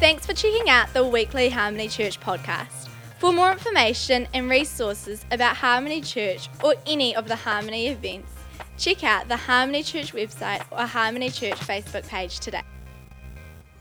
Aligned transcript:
Thanks 0.00 0.24
for 0.24 0.32
checking 0.32 0.70
out 0.70 0.90
the 0.94 1.04
weekly 1.06 1.50
Harmony 1.50 1.86
Church 1.86 2.18
podcast. 2.18 2.88
For 3.18 3.34
more 3.34 3.52
information 3.52 4.26
and 4.32 4.48
resources 4.48 5.26
about 5.30 5.56
Harmony 5.56 6.00
Church 6.00 6.48
or 6.64 6.74
any 6.86 7.14
of 7.14 7.28
the 7.28 7.36
Harmony 7.36 7.88
events, 7.88 8.32
check 8.78 9.04
out 9.04 9.28
the 9.28 9.36
Harmony 9.36 9.82
Church 9.82 10.14
website 10.14 10.64
or 10.70 10.86
Harmony 10.86 11.28
Church 11.28 11.56
Facebook 11.56 12.08
page 12.08 12.40
today. 12.40 12.62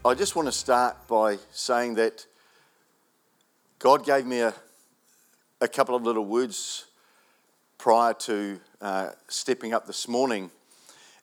I 0.03 0.13
just 0.13 0.35
want 0.35 0.49
to 0.49 0.51
start 0.51 1.07
by 1.07 1.37
saying 1.53 1.95
that 1.95 2.25
God 3.79 4.05
gave 4.05 4.25
me 4.25 4.41
a, 4.41 4.53
a 5.61 5.69
couple 5.69 5.95
of 5.95 6.03
little 6.03 6.25
words 6.25 6.87
prior 7.77 8.13
to 8.15 8.59
uh, 8.81 9.11
stepping 9.29 9.71
up 9.73 9.87
this 9.87 10.05
morning, 10.05 10.51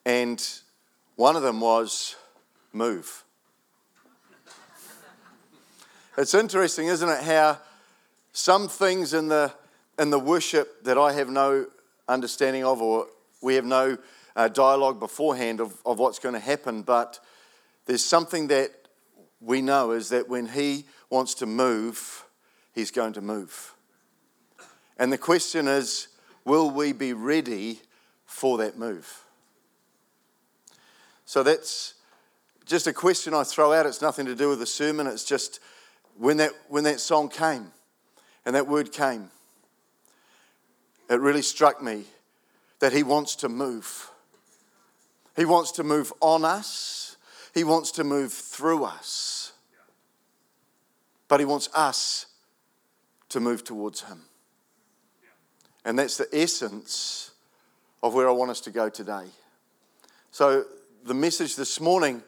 and 0.06 0.42
one 1.16 1.36
of 1.36 1.42
them 1.42 1.60
was 1.60 2.16
move. 2.72 3.24
It's 6.18 6.32
interesting, 6.32 6.86
isn't 6.86 7.08
it, 7.08 7.22
how 7.24 7.58
some 8.32 8.68
things 8.68 9.12
in 9.12 9.28
the, 9.28 9.52
in 9.98 10.08
the 10.08 10.18
worship 10.18 10.82
that 10.84 10.96
I 10.96 11.12
have 11.12 11.28
no 11.28 11.66
understanding 12.08 12.64
of, 12.64 12.80
or 12.80 13.08
we 13.42 13.56
have 13.56 13.66
no 13.66 13.98
uh, 14.34 14.48
dialogue 14.48 14.98
beforehand 14.98 15.60
of, 15.60 15.76
of 15.84 15.98
what's 15.98 16.18
going 16.18 16.32
to 16.32 16.40
happen, 16.40 16.80
but 16.80 17.20
there's 17.84 18.02
something 18.02 18.46
that 18.46 18.70
we 19.42 19.60
know 19.60 19.90
is 19.90 20.08
that 20.08 20.26
when 20.26 20.46
He 20.46 20.86
wants 21.10 21.34
to 21.34 21.46
move, 21.46 22.24
He's 22.74 22.90
going 22.90 23.12
to 23.12 23.20
move. 23.20 23.74
And 24.98 25.12
the 25.12 25.18
question 25.18 25.68
is, 25.68 26.08
will 26.46 26.70
we 26.70 26.94
be 26.94 27.12
ready 27.12 27.80
for 28.24 28.56
that 28.56 28.78
move? 28.78 29.22
So 31.26 31.42
that's 31.42 31.92
just 32.64 32.86
a 32.86 32.92
question 32.94 33.34
I 33.34 33.44
throw 33.44 33.74
out. 33.74 33.84
It's 33.84 34.00
nothing 34.00 34.24
to 34.24 34.34
do 34.34 34.48
with 34.48 34.60
the 34.60 34.66
sermon. 34.66 35.06
It's 35.06 35.24
just 35.24 35.60
when 36.18 36.38
that, 36.38 36.52
when 36.68 36.84
that 36.84 37.00
song 37.00 37.28
came 37.28 37.70
and 38.44 38.54
that 38.54 38.66
word 38.66 38.92
came, 38.92 39.30
it 41.08 41.20
really 41.20 41.42
struck 41.42 41.82
me 41.82 42.04
that 42.80 42.92
He 42.92 43.02
wants 43.02 43.36
to 43.36 43.48
move. 43.48 44.10
He 45.36 45.44
wants 45.44 45.72
to 45.72 45.84
move 45.84 46.12
on 46.20 46.44
us, 46.44 47.16
He 47.54 47.64
wants 47.64 47.92
to 47.92 48.04
move 48.04 48.32
through 48.32 48.84
us. 48.84 49.52
But 51.28 51.40
He 51.40 51.46
wants 51.46 51.68
us 51.74 52.26
to 53.30 53.40
move 53.40 53.64
towards 53.64 54.02
Him. 54.02 54.22
And 55.84 55.98
that's 55.98 56.16
the 56.16 56.28
essence 56.32 57.32
of 58.02 58.14
where 58.14 58.28
I 58.28 58.32
want 58.32 58.50
us 58.50 58.60
to 58.62 58.70
go 58.70 58.88
today. 58.88 59.26
So, 60.30 60.64
the 61.04 61.14
message 61.14 61.54
this 61.54 61.80
morning, 61.80 62.22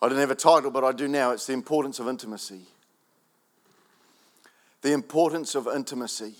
I 0.00 0.08
didn't 0.08 0.20
have 0.20 0.30
a 0.30 0.34
title, 0.34 0.70
but 0.70 0.82
I 0.82 0.92
do 0.92 1.06
now. 1.06 1.32
It's 1.32 1.46
the 1.46 1.52
importance 1.52 1.98
of 2.00 2.08
intimacy. 2.08 2.62
The 4.82 4.92
importance 4.92 5.54
of 5.54 5.66
intimacy 5.66 6.34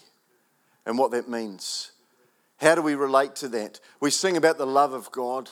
and 0.84 0.98
what 0.98 1.12
that 1.12 1.28
means. 1.28 1.92
How 2.58 2.74
do 2.74 2.82
we 2.82 2.94
relate 2.94 3.34
to 3.36 3.48
that? 3.48 3.80
We 4.00 4.10
sing 4.10 4.36
about 4.36 4.58
the 4.58 4.66
love 4.66 4.92
of 4.92 5.10
God. 5.10 5.50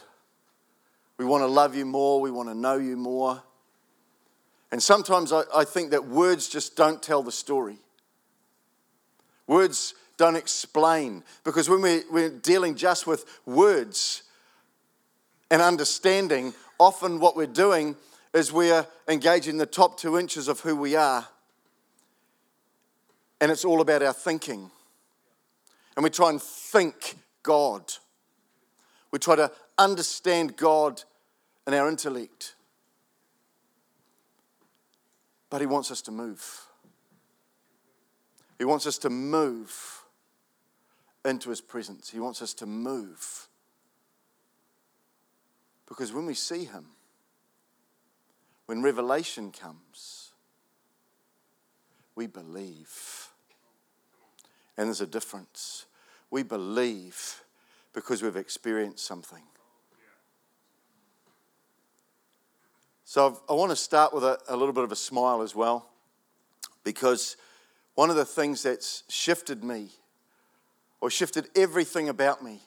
We 1.17 1.25
want 1.25 1.43
to 1.43 1.49
love 1.49 1.75
you 1.75 1.85
more. 1.85 2.21
We 2.21 2.31
want 2.31 2.49
to 2.49 2.55
know 2.55 2.77
you 2.77 2.97
more. 2.97 3.43
And 4.73 4.83
sometimes 4.83 5.33
I, 5.33 5.43
I 5.55 5.65
think 5.65 5.91
that 5.91 6.07
words 6.07 6.49
just 6.49 6.77
don't 6.77 7.03
tell 7.03 7.23
the 7.23 7.33
story. 7.33 7.79
Words 9.47 9.95
don't 10.17 10.37
explain. 10.37 11.25
Because 11.45 11.69
when 11.69 11.83
we, 11.83 12.03
we're 12.11 12.31
dealing 12.31 12.77
just 12.77 13.07
with 13.07 13.25
words 13.45 14.23
and 15.51 15.61
understanding, 15.61 16.55
often 16.79 17.19
what 17.19 17.37
we're 17.37 17.47
doing 17.47 17.97
is 18.33 18.53
we're 18.53 18.87
engaging 19.09 19.59
the 19.59 19.67
top 19.67 19.99
two 19.99 20.17
inches 20.17 20.47
of 20.47 20.61
who 20.61 20.77
we 20.77 20.95
are. 20.95 21.27
And 23.41 23.51
it's 23.51 23.65
all 23.65 23.81
about 23.81 24.03
our 24.03 24.13
thinking. 24.13 24.71
And 25.97 26.05
we 26.05 26.11
try 26.11 26.31
and 26.31 26.41
think 26.41 27.17
God. 27.43 27.93
We 29.11 29.19
try 29.19 29.37
to 29.37 29.51
understand 29.79 30.57
God 30.57 31.03
in 31.67 31.75
our 31.75 31.89
intellect. 31.89 32.55
But 35.49 35.61
He 35.61 35.67
wants 35.67 35.91
us 35.91 36.03
to 36.03 36.11
move. 36.11 36.67
He 38.59 38.65
wants 38.65 38.87
us 38.87 38.99
to 38.99 39.11
move 39.11 40.03
into 41.25 41.51
His 41.51 41.61
presence. 41.61 42.11
He 42.11 42.21
wants 42.21 42.43
us 42.43 42.55
to 42.55 42.67
move. 42.67 43.49
Because 45.89 46.13
when 46.13 46.27
we 46.27 46.35
see 46.35 46.67
Him, 46.67 46.87
when 48.67 48.83
revelation 48.83 49.51
comes, 49.51 50.31
we 52.15 52.27
believe. 52.27 53.30
And 54.81 54.89
there's 54.89 55.03
a 55.03 55.07
difference. 55.07 55.85
We 56.31 56.43
believe 56.43 57.43
because 57.93 58.23
we've 58.23 58.35
experienced 58.35 59.05
something. 59.05 59.43
So 63.05 63.27
I've, 63.27 63.41
i 63.51 63.53
want 63.53 63.69
to 63.73 63.77
start 63.77 64.15
with 64.15 64.25
a, 64.25 64.39
a 64.49 64.57
little 64.57 64.73
bit 64.73 64.85
of 64.85 64.91
a 64.91 64.97
smile 64.97 65.43
as 65.43 65.55
well, 65.55 65.91
because 66.83 67.37
one 67.95 68.09
of 68.09 68.17
the 68.17 68.25
things 68.25 68.63
that's 68.63 69.03
shifted 69.11 69.63
me, 69.63 69.91
or 71.03 71.11
shifted 71.11 71.49
everything 71.55 72.09
about 72.09 72.43
me, 72.43 72.61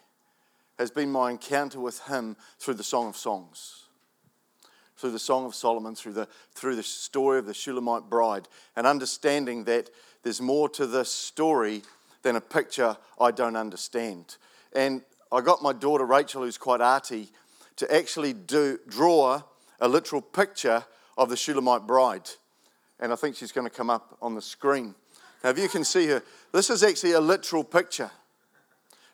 has 0.78 0.91
been 0.91 1.12
my 1.12 1.31
encounter 1.31 1.80
with 1.80 2.00
Him 2.01 2.35
through 2.59 2.75
the 2.75 2.84
Song 2.84 3.07
of 3.07 3.18
Songs, 3.18 3.85
through 4.97 5.12
the 5.12 5.18
Song 5.18 5.47
of 5.47 5.56
Solomon, 5.56 5.95
through 5.95 6.13
the, 6.13 6.28
through 6.53 6.75
the 6.75 6.84
story 6.84 7.40
of 7.40 7.47
the 7.47 7.56
Shulamite 7.56 8.07
bride, 8.07 8.47
and 8.75 8.85
understanding 8.85 9.63
that 9.63 9.90
there's 10.22 10.41
more 10.41 10.69
to 10.69 10.85
this 10.85 11.12
story 11.12 11.81
than 12.23 12.35
a 12.35 12.41
picture 12.41 12.97
I 13.19 13.31
don't 13.31 13.56
understand. 13.56 14.38
And 14.75 15.01
I 15.31 15.41
got 15.41 15.61
my 15.61 15.73
daughter 15.73 16.06
Rachel, 16.06 16.44
who's 16.44 16.57
quite 16.57 16.81
arty, 16.81 17.29
to 17.75 17.94
actually 17.94 18.34
do, 18.34 18.79
draw 18.88 19.41
a 19.79 19.88
literal 19.88 20.22
picture 20.22 20.83
of 21.17 21.29
the 21.29 21.38
Shulamite 21.38 21.85
bride. 21.85 22.29
And 23.00 23.12
I 23.12 23.16
think 23.16 23.35
she's 23.35 23.51
going 23.51 23.67
to 23.67 23.75
come 23.75 23.89
up 23.89 24.17
on 24.22 24.35
the 24.35 24.41
screen. 24.41 24.95
Now, 25.44 25.50
if 25.50 25.59
you 25.59 25.67
can 25.67 25.83
see 25.83 26.07
her, 26.07 26.23
this 26.51 26.69
is 26.69 26.83
actually 26.83 27.12
a 27.12 27.19
literal 27.19 27.63
picture. 27.63 28.09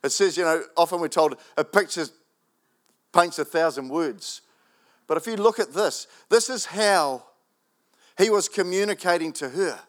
It 0.03 0.12
says, 0.12 0.38
you 0.38 0.44
know, 0.44 0.64
often 0.78 1.02
we're 1.02 1.08
told 1.08 1.36
a 1.58 1.64
picture 1.64 2.06
paints 3.14 3.40
a 3.40 3.46
thousand 3.46 3.90
words. 3.90 4.42
But 5.08 5.18
if 5.18 5.25
you 5.25 5.36
look 5.36 5.59
at 5.59 5.74
this, 5.74 6.08
this 6.30 6.50
is 6.50 6.66
how 6.66 7.24
he 8.18 8.30
was 8.30 8.48
communicating 8.48 9.34
to 9.34 9.50
her. 9.50 9.80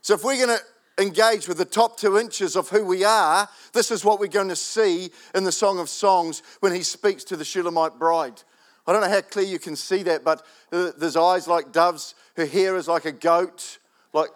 So 0.00 0.14
if 0.14 0.24
we're 0.24 0.36
going 0.36 0.56
to 0.56 0.64
engage 0.98 1.48
with 1.48 1.58
the 1.58 1.64
top 1.64 1.98
two 1.98 2.18
inches 2.18 2.56
of 2.56 2.68
who 2.68 2.84
we 2.84 3.04
are, 3.04 3.48
this 3.72 3.90
is 3.90 4.04
what 4.04 4.20
we're 4.20 4.26
going 4.26 4.48
to 4.48 4.56
see 4.56 5.10
in 5.34 5.44
the 5.44 5.52
Song 5.52 5.78
of 5.78 5.88
Songs 5.88 6.42
when 6.60 6.74
he 6.74 6.82
speaks 6.82 7.24
to 7.24 7.36
the 7.36 7.44
Shulamite 7.44 7.98
bride. 7.98 8.42
I 8.86 8.92
don't 8.92 9.00
know 9.00 9.08
how 9.08 9.22
clear 9.22 9.46
you 9.46 9.58
can 9.58 9.76
see 9.76 10.02
that, 10.02 10.24
but 10.24 10.44
uh, 10.70 10.92
there's 10.98 11.16
eyes 11.16 11.48
like 11.48 11.72
doves. 11.72 12.14
Her 12.36 12.46
hair 12.46 12.76
is 12.76 12.86
like 12.86 13.06
a 13.06 13.12
goat, 13.12 13.78
like 14.12 14.30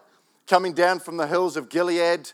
coming 0.47 0.73
down 0.73 1.01
from 1.01 1.17
the 1.17 1.27
hills 1.27 1.57
of 1.57 1.69
Gilead. 1.69 2.33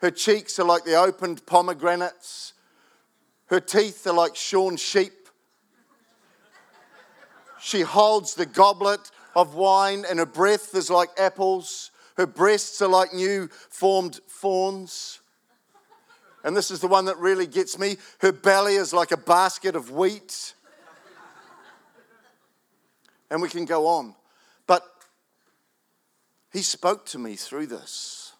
Her 0.00 0.10
cheeks 0.10 0.58
are 0.58 0.64
like 0.64 0.84
the 0.84 0.94
opened 0.94 1.44
pomegranates. 1.46 2.52
Her 3.46 3.60
teeth 3.60 4.06
are 4.06 4.12
like 4.12 4.36
shorn 4.36 4.76
sheep. 4.76 5.12
She 7.60 7.80
holds 7.80 8.34
the 8.34 8.46
goblet 8.46 9.10
of 9.34 9.54
wine, 9.54 10.04
and 10.08 10.20
her 10.20 10.26
breath 10.26 10.74
is 10.74 10.90
like 10.90 11.08
apples. 11.18 11.90
Her 12.18 12.26
breasts 12.26 12.82
are 12.82 12.88
like 12.88 13.14
new 13.14 13.48
formed 13.70 14.20
fawns. 14.26 15.20
And 16.44 16.56
this 16.56 16.70
is 16.70 16.80
the 16.80 16.88
one 16.88 17.06
that 17.06 17.16
really 17.18 17.46
gets 17.46 17.78
me. 17.78 17.96
Her 18.18 18.32
belly 18.32 18.74
is 18.74 18.92
like 18.92 19.12
a 19.12 19.16
basket 19.16 19.74
of 19.74 19.90
wheat 19.90 20.54
and 23.30 23.42
we 23.42 23.48
can 23.48 23.64
go 23.64 23.86
on. 23.86 24.14
But 24.66 24.82
he 26.52 26.62
spoke 26.62 27.06
to 27.06 27.18
me 27.18 27.36
through 27.36 27.66
this 27.66 28.32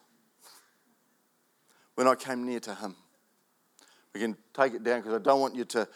when 1.95 2.07
I 2.07 2.15
came 2.15 2.45
near 2.45 2.59
to 2.61 2.75
him. 2.75 2.95
We 4.13 4.21
can 4.21 4.35
take 4.53 4.73
it 4.73 4.83
down 4.83 5.01
because 5.01 5.13
I 5.13 5.23
don't 5.23 5.39
want 5.39 5.55
you 5.55 5.65
to. 5.65 5.87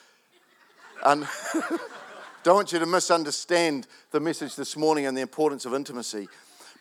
Un- 1.03 1.27
don't 2.43 2.55
want 2.55 2.71
you 2.71 2.79
to 2.79 2.85
misunderstand 2.85 3.87
the 4.11 4.19
message 4.19 4.55
this 4.55 4.77
morning 4.77 5.05
and 5.05 5.17
the 5.17 5.21
importance 5.21 5.65
of 5.65 5.73
intimacy. 5.73 6.27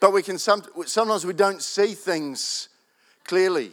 But 0.03 0.13
we 0.13 0.25
can 0.25 0.37
some, 0.37 0.65
sometimes 0.85 1.25
we 1.25 1.33
don't 1.33 1.63
see 1.63 1.95
things 1.95 2.69
clearly. 3.23 3.71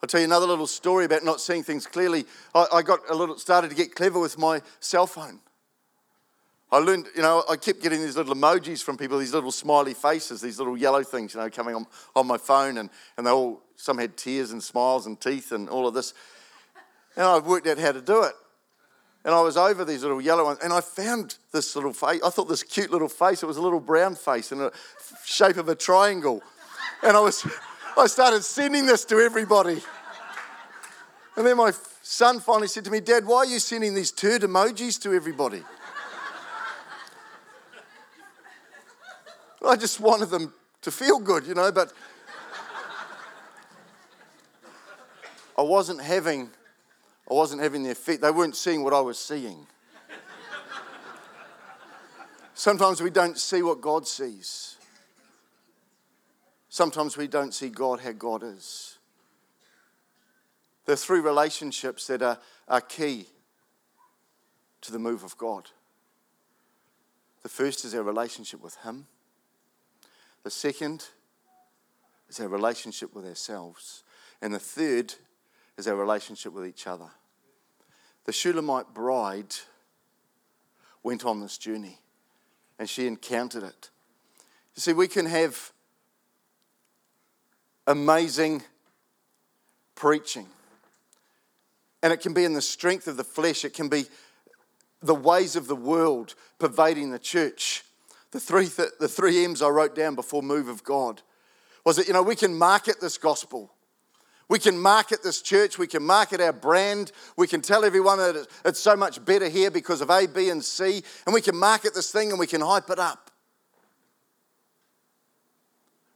I'll 0.00 0.06
tell 0.06 0.20
you 0.20 0.24
another 0.26 0.46
little 0.46 0.68
story 0.68 1.04
about 1.04 1.24
not 1.24 1.40
seeing 1.40 1.64
things 1.64 1.84
clearly. 1.84 2.26
I, 2.54 2.66
I 2.74 2.82
got 2.82 3.00
a 3.10 3.14
little 3.16 3.36
started 3.40 3.70
to 3.70 3.76
get 3.76 3.92
clever 3.96 4.20
with 4.20 4.38
my 4.38 4.62
cell 4.78 5.08
phone. 5.08 5.40
I 6.70 6.78
learned, 6.78 7.08
you 7.16 7.22
know, 7.22 7.42
I 7.50 7.56
kept 7.56 7.82
getting 7.82 8.02
these 8.02 8.16
little 8.16 8.36
emojis 8.36 8.84
from 8.84 8.96
people, 8.96 9.18
these 9.18 9.34
little 9.34 9.50
smiley 9.50 9.94
faces, 9.94 10.40
these 10.40 10.60
little 10.60 10.76
yellow 10.76 11.02
things, 11.02 11.34
you 11.34 11.40
know, 11.40 11.50
coming 11.50 11.74
on, 11.74 11.84
on 12.14 12.28
my 12.28 12.38
phone, 12.38 12.78
and, 12.78 12.88
and 13.16 13.26
they 13.26 13.30
all, 13.32 13.64
some 13.74 13.98
had 13.98 14.16
tears 14.16 14.52
and 14.52 14.62
smiles 14.62 15.06
and 15.06 15.20
teeth 15.20 15.50
and 15.50 15.68
all 15.68 15.88
of 15.88 15.94
this. 15.94 16.14
And 17.16 17.26
I've 17.26 17.46
worked 17.46 17.66
out 17.66 17.78
how 17.78 17.90
to 17.90 18.00
do 18.00 18.22
it. 18.22 18.34
And 19.24 19.34
I 19.34 19.40
was 19.40 19.56
over 19.56 19.84
these 19.84 20.02
little 20.02 20.20
yellow 20.20 20.44
ones, 20.44 20.58
and 20.62 20.72
I 20.72 20.80
found 20.80 21.36
this 21.52 21.76
little 21.76 21.92
face. 21.92 22.20
I 22.24 22.30
thought 22.30 22.48
this 22.48 22.64
cute 22.64 22.90
little 22.90 23.08
face. 23.08 23.42
It 23.42 23.46
was 23.46 23.56
a 23.56 23.62
little 23.62 23.78
brown 23.78 24.16
face 24.16 24.50
in 24.50 24.58
the 24.58 24.72
shape 25.24 25.56
of 25.56 25.68
a 25.68 25.76
triangle. 25.76 26.42
And 27.04 27.16
I 27.16 27.20
was, 27.20 27.46
I 27.96 28.06
started 28.06 28.42
sending 28.42 28.84
this 28.86 29.04
to 29.06 29.18
everybody. 29.18 29.80
And 31.36 31.46
then 31.46 31.56
my 31.56 31.72
son 32.02 32.40
finally 32.40 32.66
said 32.66 32.84
to 32.84 32.90
me, 32.90 33.00
Dad, 33.00 33.24
why 33.24 33.38
are 33.38 33.46
you 33.46 33.60
sending 33.60 33.94
these 33.94 34.10
turd 34.10 34.42
emojis 34.42 35.00
to 35.02 35.14
everybody? 35.14 35.62
I 39.64 39.76
just 39.76 40.00
wanted 40.00 40.30
them 40.30 40.52
to 40.82 40.90
feel 40.90 41.20
good, 41.20 41.46
you 41.46 41.54
know, 41.54 41.70
but 41.70 41.92
I 45.56 45.62
wasn't 45.62 46.02
having 46.02 46.50
I 47.32 47.34
wasn't 47.34 47.62
having 47.62 47.82
the 47.82 47.90
effect. 47.90 48.20
They 48.20 48.30
weren't 48.30 48.54
seeing 48.54 48.84
what 48.84 48.92
I 48.92 49.00
was 49.00 49.18
seeing. 49.18 49.66
Sometimes 52.52 53.00
we 53.00 53.08
don't 53.08 53.38
see 53.38 53.62
what 53.62 53.80
God 53.80 54.06
sees. 54.06 54.76
Sometimes 56.68 57.16
we 57.16 57.28
don't 57.28 57.54
see 57.54 57.70
God 57.70 58.00
how 58.00 58.12
God 58.12 58.42
is. 58.42 58.98
There 60.84 60.92
are 60.92 60.96
three 60.96 61.20
relationships 61.20 62.06
that 62.08 62.20
are, 62.20 62.38
are 62.68 62.82
key 62.82 63.28
to 64.82 64.92
the 64.92 64.98
move 64.98 65.24
of 65.24 65.38
God. 65.38 65.70
The 67.42 67.48
first 67.48 67.86
is 67.86 67.94
our 67.94 68.02
relationship 68.02 68.62
with 68.62 68.76
Him. 68.82 69.06
The 70.42 70.50
second 70.50 71.06
is 72.28 72.40
our 72.40 72.48
relationship 72.48 73.14
with 73.14 73.24
ourselves. 73.24 74.04
And 74.42 74.52
the 74.52 74.58
third 74.58 75.14
is 75.78 75.88
our 75.88 75.96
relationship 75.96 76.52
with 76.52 76.66
each 76.66 76.86
other. 76.86 77.08
The 78.24 78.32
Shulamite 78.32 78.94
bride 78.94 79.54
went 81.02 81.24
on 81.24 81.40
this 81.40 81.58
journey 81.58 81.98
and 82.78 82.88
she 82.88 83.06
encountered 83.06 83.62
it. 83.62 83.90
You 84.74 84.80
see, 84.80 84.92
we 84.92 85.08
can 85.08 85.26
have 85.26 85.72
amazing 87.86 88.62
preaching, 89.94 90.46
and 92.02 92.12
it 92.12 92.20
can 92.20 92.32
be 92.32 92.44
in 92.44 92.54
the 92.54 92.62
strength 92.62 93.06
of 93.06 93.16
the 93.16 93.24
flesh, 93.24 93.64
it 93.64 93.74
can 93.74 93.88
be 93.88 94.06
the 95.02 95.14
ways 95.14 95.56
of 95.56 95.66
the 95.66 95.76
world 95.76 96.34
pervading 96.58 97.10
the 97.10 97.18
church. 97.18 97.84
The 98.30 98.40
three, 98.40 98.68
th- 98.68 98.90
the 98.98 99.08
three 99.08 99.44
M's 99.44 99.62
I 99.62 99.68
wrote 99.68 99.94
down 99.94 100.14
before 100.14 100.42
Move 100.42 100.68
of 100.68 100.82
God 100.82 101.22
was 101.84 101.96
that, 101.96 102.06
you 102.06 102.12
know, 102.12 102.22
we 102.22 102.36
can 102.36 102.56
market 102.56 103.00
this 103.00 103.18
gospel. 103.18 103.72
We 104.48 104.58
can 104.58 104.78
market 104.78 105.22
this 105.22 105.40
church, 105.40 105.78
we 105.78 105.86
can 105.86 106.02
market 106.02 106.40
our 106.40 106.52
brand, 106.52 107.12
we 107.36 107.46
can 107.46 107.60
tell 107.60 107.84
everyone 107.84 108.18
that 108.18 108.46
it's 108.64 108.80
so 108.80 108.96
much 108.96 109.24
better 109.24 109.48
here 109.48 109.70
because 109.70 110.00
of 110.00 110.10
A, 110.10 110.26
B, 110.26 110.50
and 110.50 110.62
C, 110.62 111.02
and 111.26 111.32
we 111.32 111.40
can 111.40 111.56
market 111.56 111.94
this 111.94 112.10
thing 112.10 112.30
and 112.30 112.38
we 112.38 112.46
can 112.46 112.60
hype 112.60 112.90
it 112.90 112.98
up. 112.98 113.30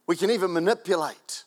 We 0.05 0.15
can 0.15 0.29
even 0.29 0.53
manipulate, 0.53 1.43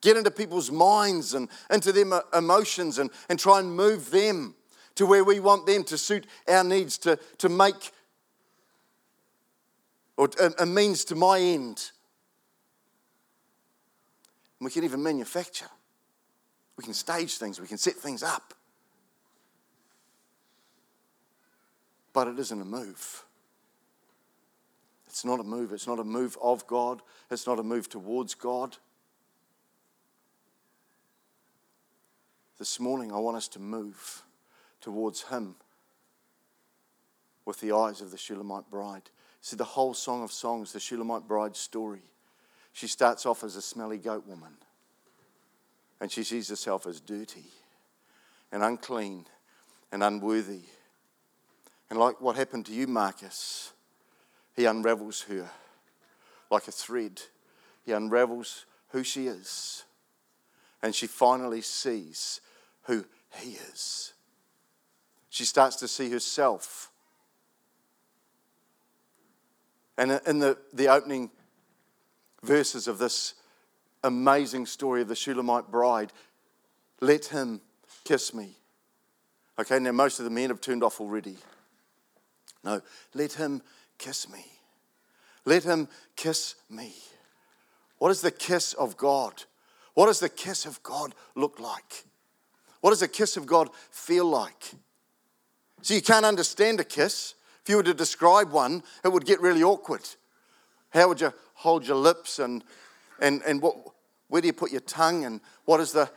get 0.00 0.16
into 0.16 0.30
people's 0.30 0.70
minds 0.70 1.34
and 1.34 1.48
into 1.70 1.92
their 1.92 2.12
uh, 2.12 2.20
emotions 2.36 2.98
and, 2.98 3.10
and 3.28 3.38
try 3.38 3.60
and 3.60 3.76
move 3.76 4.10
them 4.10 4.54
to 4.96 5.06
where 5.06 5.24
we 5.24 5.40
want 5.40 5.66
them 5.66 5.84
to 5.84 5.96
suit 5.96 6.26
our 6.48 6.64
needs, 6.64 6.98
to, 6.98 7.18
to 7.38 7.48
make 7.48 7.92
or 10.16 10.28
a, 10.40 10.62
a 10.62 10.66
means 10.66 11.04
to 11.06 11.14
my 11.14 11.38
end. 11.38 11.90
And 14.62 14.66
we 14.66 14.70
can 14.70 14.84
even 14.84 15.02
manufacture. 15.02 15.66
We 16.76 16.84
can 16.84 16.94
stage 16.94 17.36
things, 17.36 17.60
we 17.60 17.66
can 17.66 17.78
set 17.78 17.94
things 17.94 18.22
up. 18.22 18.54
But 22.12 22.28
it 22.28 22.38
isn't 22.38 22.60
a 22.60 22.64
move. 22.64 23.24
It's 25.08 25.24
not 25.24 25.40
a 25.40 25.42
move. 25.42 25.72
It's 25.72 25.88
not 25.88 25.98
a 25.98 26.04
move 26.04 26.38
of 26.40 26.64
God. 26.68 27.02
It's 27.28 27.44
not 27.44 27.58
a 27.58 27.64
move 27.64 27.88
towards 27.88 28.36
God. 28.36 28.76
This 32.56 32.78
morning, 32.78 33.10
I 33.10 33.18
want 33.18 33.36
us 33.36 33.48
to 33.48 33.58
move 33.58 34.22
towards 34.80 35.22
Him 35.22 35.56
with 37.44 37.58
the 37.58 37.72
eyes 37.72 38.00
of 38.00 38.12
the 38.12 38.16
Shulamite 38.16 38.70
bride. 38.70 39.10
See, 39.40 39.56
the 39.56 39.64
whole 39.64 39.92
Song 39.92 40.22
of 40.22 40.30
Songs, 40.30 40.72
the 40.72 40.78
Shulamite 40.78 41.26
bride 41.26 41.56
story, 41.56 42.11
she 42.72 42.86
starts 42.86 43.26
off 43.26 43.44
as 43.44 43.56
a 43.56 43.62
smelly 43.62 43.98
goat 43.98 44.26
woman. 44.26 44.52
And 46.00 46.10
she 46.10 46.24
sees 46.24 46.48
herself 46.48 46.86
as 46.86 47.00
dirty 47.00 47.44
and 48.50 48.62
unclean 48.62 49.26
and 49.92 50.02
unworthy. 50.02 50.62
And 51.90 51.98
like 51.98 52.20
what 52.20 52.36
happened 52.36 52.66
to 52.66 52.72
you, 52.72 52.86
Marcus, 52.86 53.72
he 54.56 54.64
unravels 54.64 55.22
her 55.22 55.48
like 56.50 56.66
a 56.68 56.72
thread. 56.72 57.20
He 57.84 57.92
unravels 57.92 58.66
who 58.88 59.04
she 59.04 59.26
is. 59.26 59.84
And 60.82 60.94
she 60.94 61.06
finally 61.06 61.60
sees 61.60 62.40
who 62.82 63.04
he 63.36 63.52
is. 63.52 64.12
She 65.30 65.44
starts 65.44 65.76
to 65.76 65.88
see 65.88 66.10
herself. 66.10 66.90
And 69.96 70.20
in 70.26 70.40
the, 70.40 70.58
the 70.72 70.88
opening 70.88 71.30
verses 72.42 72.88
of 72.88 72.98
this 72.98 73.34
amazing 74.04 74.66
story 74.66 75.02
of 75.02 75.08
the 75.08 75.14
Shulamite 75.14 75.70
bride. 75.70 76.12
Let 77.00 77.26
him 77.26 77.60
kiss 78.04 78.34
me. 78.34 78.56
Okay, 79.58 79.78
now 79.78 79.92
most 79.92 80.18
of 80.18 80.24
the 80.24 80.30
men 80.30 80.50
have 80.50 80.60
turned 80.60 80.82
off 80.82 81.00
already. 81.00 81.36
No, 82.64 82.80
let 83.14 83.34
him 83.34 83.62
kiss 83.98 84.30
me. 84.30 84.44
Let 85.44 85.64
him 85.64 85.88
kiss 86.16 86.54
me. 86.70 86.94
What 87.98 88.10
is 88.10 88.20
the 88.20 88.30
kiss 88.30 88.72
of 88.74 88.96
God? 88.96 89.44
What 89.94 90.06
does 90.06 90.20
the 90.20 90.28
kiss 90.28 90.66
of 90.66 90.82
God 90.82 91.14
look 91.34 91.60
like? 91.60 92.04
What 92.80 92.90
does 92.90 93.00
the 93.00 93.08
kiss 93.08 93.36
of 93.36 93.46
God 93.46 93.70
feel 93.90 94.24
like? 94.24 94.72
So 95.82 95.94
you 95.94 96.02
can't 96.02 96.24
understand 96.24 96.80
a 96.80 96.84
kiss. 96.84 97.34
If 97.62 97.68
you 97.68 97.76
were 97.76 97.82
to 97.84 97.94
describe 97.94 98.50
one, 98.50 98.82
it 99.04 99.12
would 99.12 99.24
get 99.24 99.40
really 99.40 99.62
awkward. 99.62 100.08
How 100.90 101.08
would 101.08 101.20
you 101.20 101.32
hold 101.62 101.86
your 101.86 101.96
lips 101.96 102.40
and, 102.40 102.64
and, 103.20 103.40
and 103.46 103.62
what, 103.62 103.76
where 104.28 104.42
do 104.42 104.48
you 104.48 104.52
put 104.52 104.72
your 104.72 104.80
tongue 104.80 105.24
and 105.24 105.40
what 105.64 105.80
is 105.80 105.92
the. 105.92 106.10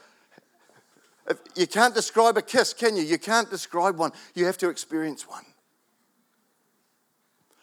You 1.55 1.67
can't 1.67 1.93
describe 1.93 2.37
a 2.37 2.41
kiss, 2.41 2.73
can 2.73 2.95
you? 2.95 3.03
You 3.03 3.17
can't 3.19 3.49
describe 3.49 3.97
one. 3.97 4.11
You 4.33 4.45
have 4.45 4.57
to 4.59 4.69
experience 4.69 5.27
one. 5.27 5.45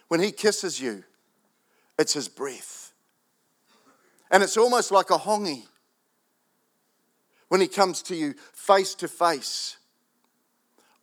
When 0.09 0.21
he 0.21 0.31
kisses 0.31 0.81
you, 0.81 1.05
it's 1.99 2.13
his 2.13 2.29
breath. 2.29 2.93
And 4.31 4.43
it's 4.43 4.57
almost 4.57 4.91
like 4.91 5.11
a 5.11 5.19
hongi 5.19 5.65
when 7.49 7.61
he 7.61 7.69
comes 7.69 8.03
to 8.03 8.17
you 8.17 8.35
face 8.53 8.95
to 8.97 9.09
face, 9.09 9.77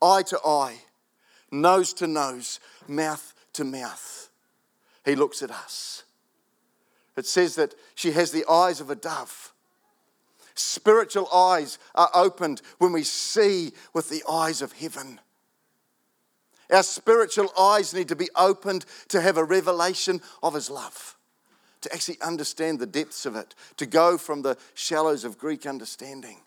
eye 0.01 0.23
to 0.23 0.39
eye, 0.45 0.77
nose 1.51 1.93
to 1.93 2.07
nose, 2.07 2.59
mouth 2.87 3.33
to 3.53 3.63
mouth. 3.63 4.29
He 5.05 5.15
looks 5.15 5.41
at 5.41 5.51
us. 5.51 6.03
It 7.19 7.27
says 7.27 7.55
that 7.55 7.75
she 7.95 8.11
has 8.13 8.31
the 8.31 8.45
eyes 8.49 8.79
of 8.79 8.89
a 8.89 8.95
dove. 8.95 9.53
Spiritual 10.55 11.27
eyes 11.33 11.77
are 11.93 12.09
opened 12.13 12.61
when 12.77 12.93
we 12.93 13.03
see 13.03 13.73
with 13.93 14.09
the 14.09 14.23
eyes 14.29 14.61
of 14.61 14.71
heaven. 14.71 15.19
Our 16.71 16.81
spiritual 16.81 17.51
eyes 17.59 17.93
need 17.93 18.07
to 18.07 18.15
be 18.15 18.29
opened 18.37 18.85
to 19.09 19.19
have 19.19 19.35
a 19.35 19.43
revelation 19.43 20.21
of 20.41 20.53
His 20.53 20.69
love, 20.69 21.17
to 21.81 21.93
actually 21.93 22.21
understand 22.21 22.79
the 22.79 22.85
depths 22.85 23.25
of 23.25 23.35
it, 23.35 23.53
to 23.75 23.85
go 23.85 24.17
from 24.17 24.41
the 24.41 24.57
shallows 24.73 25.25
of 25.25 25.37
Greek 25.37 25.65
understanding, 25.65 26.37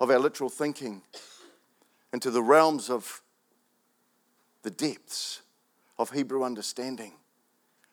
of 0.00 0.10
our 0.10 0.18
literal 0.18 0.50
thinking, 0.50 1.00
into 2.12 2.30
the 2.30 2.42
realms 2.42 2.90
of 2.90 3.22
the 4.64 4.70
depths 4.70 5.40
of 5.98 6.10
Hebrew 6.10 6.44
understanding. 6.44 7.14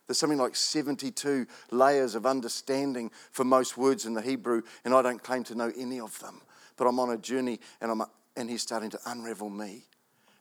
There's 0.08 0.18
something 0.18 0.40
like 0.40 0.56
72 0.56 1.46
layers 1.70 2.16
of 2.16 2.26
understanding 2.26 3.12
for 3.32 3.44
most 3.44 3.78
words 3.78 4.06
in 4.06 4.14
the 4.14 4.22
Hebrew, 4.22 4.62
and 4.86 4.94
I 4.94 5.02
don't 5.02 5.22
claim 5.22 5.44
to 5.46 5.56
know 5.56 5.72
any 5.78 6.00
of 6.00 6.18
them. 6.20 6.42
But 6.78 6.88
I'm 6.88 7.00
on 7.00 7.12
a 7.12 7.18
journey, 7.18 7.60
and, 7.82 7.92
I'm, 7.92 8.04
and 8.38 8.50
he's 8.50 8.62
starting 8.62 8.90
to 8.92 9.00
unravel 9.06 9.50
me. 9.50 9.84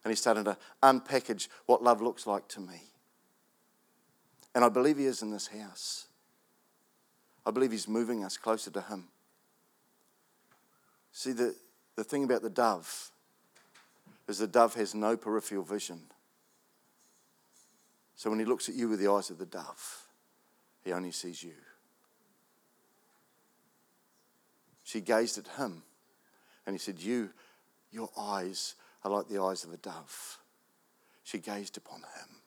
And 0.04 0.12
he's 0.12 0.20
starting 0.20 0.44
to 0.44 0.56
unpackage 0.84 1.48
what 1.66 1.82
love 1.82 2.00
looks 2.00 2.28
like 2.28 2.46
to 2.48 2.60
me. 2.60 2.80
And 4.54 4.64
I 4.64 4.68
believe 4.68 4.98
he 4.98 5.06
is 5.06 5.20
in 5.20 5.32
this 5.32 5.48
house. 5.48 6.06
I 7.44 7.50
believe 7.50 7.72
he's 7.72 7.88
moving 7.88 8.24
us 8.24 8.36
closer 8.36 8.70
to 8.70 8.80
him. 8.80 9.08
See, 11.10 11.32
the, 11.32 11.56
the 11.96 12.04
thing 12.04 12.22
about 12.22 12.42
the 12.42 12.50
dove 12.50 13.10
is 14.28 14.38
the 14.38 14.46
dove 14.46 14.74
has 14.74 14.94
no 14.94 15.16
peripheral 15.16 15.64
vision. 15.64 16.02
So 18.16 18.30
when 18.30 18.38
he 18.38 18.46
looks 18.46 18.68
at 18.68 18.74
you 18.74 18.88
with 18.88 18.98
the 18.98 19.10
eyes 19.10 19.28
of 19.28 19.38
the 19.38 19.46
dove, 19.46 20.08
he 20.82 20.92
only 20.92 21.12
sees 21.12 21.42
you. 21.42 21.52
She 24.82 25.02
gazed 25.02 25.36
at 25.36 25.48
him 25.58 25.82
and 26.64 26.74
he 26.74 26.78
said, 26.78 26.98
You, 26.98 27.30
your 27.90 28.08
eyes 28.16 28.74
are 29.04 29.10
like 29.10 29.28
the 29.28 29.40
eyes 29.42 29.64
of 29.64 29.72
a 29.72 29.76
dove. 29.76 30.38
She 31.24 31.38
gazed 31.38 31.76
upon 31.76 31.98
him, 31.98 32.40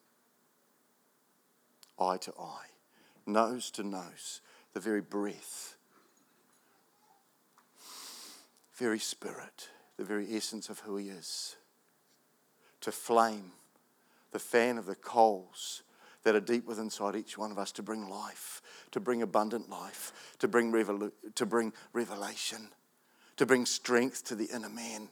eye 1.99 2.17
to 2.17 2.33
eye, 2.39 2.67
nose 3.25 3.69
to 3.71 3.83
nose, 3.83 4.41
the 4.73 4.79
very 4.79 5.01
breath, 5.01 5.75
very 8.73 8.99
spirit, 8.99 9.69
the 9.97 10.05
very 10.05 10.33
essence 10.35 10.69
of 10.69 10.79
who 10.79 10.95
he 10.95 11.09
is. 11.09 11.57
To 12.81 12.91
flame 12.91 13.51
the 14.31 14.39
fan 14.39 14.77
of 14.77 14.85
the 14.85 14.95
coals 14.95 15.83
that 16.23 16.35
are 16.35 16.41
deep 16.41 16.65
within 16.65 16.85
inside 16.85 17.15
each 17.15 17.37
one 17.37 17.51
of 17.51 17.57
us 17.57 17.71
to 17.73 17.83
bring 17.83 18.09
life, 18.09 18.61
to 18.91 18.99
bring 18.99 19.21
abundant 19.21 19.69
life, 19.69 20.11
to 20.39 20.47
bring, 20.47 20.71
revolu- 20.71 21.11
to 21.35 21.45
bring 21.45 21.73
revelation, 21.93 22.69
to 23.37 23.45
bring 23.45 23.65
strength 23.65 24.25
to 24.25 24.35
the 24.35 24.49
inner 24.53 24.69
man. 24.69 25.09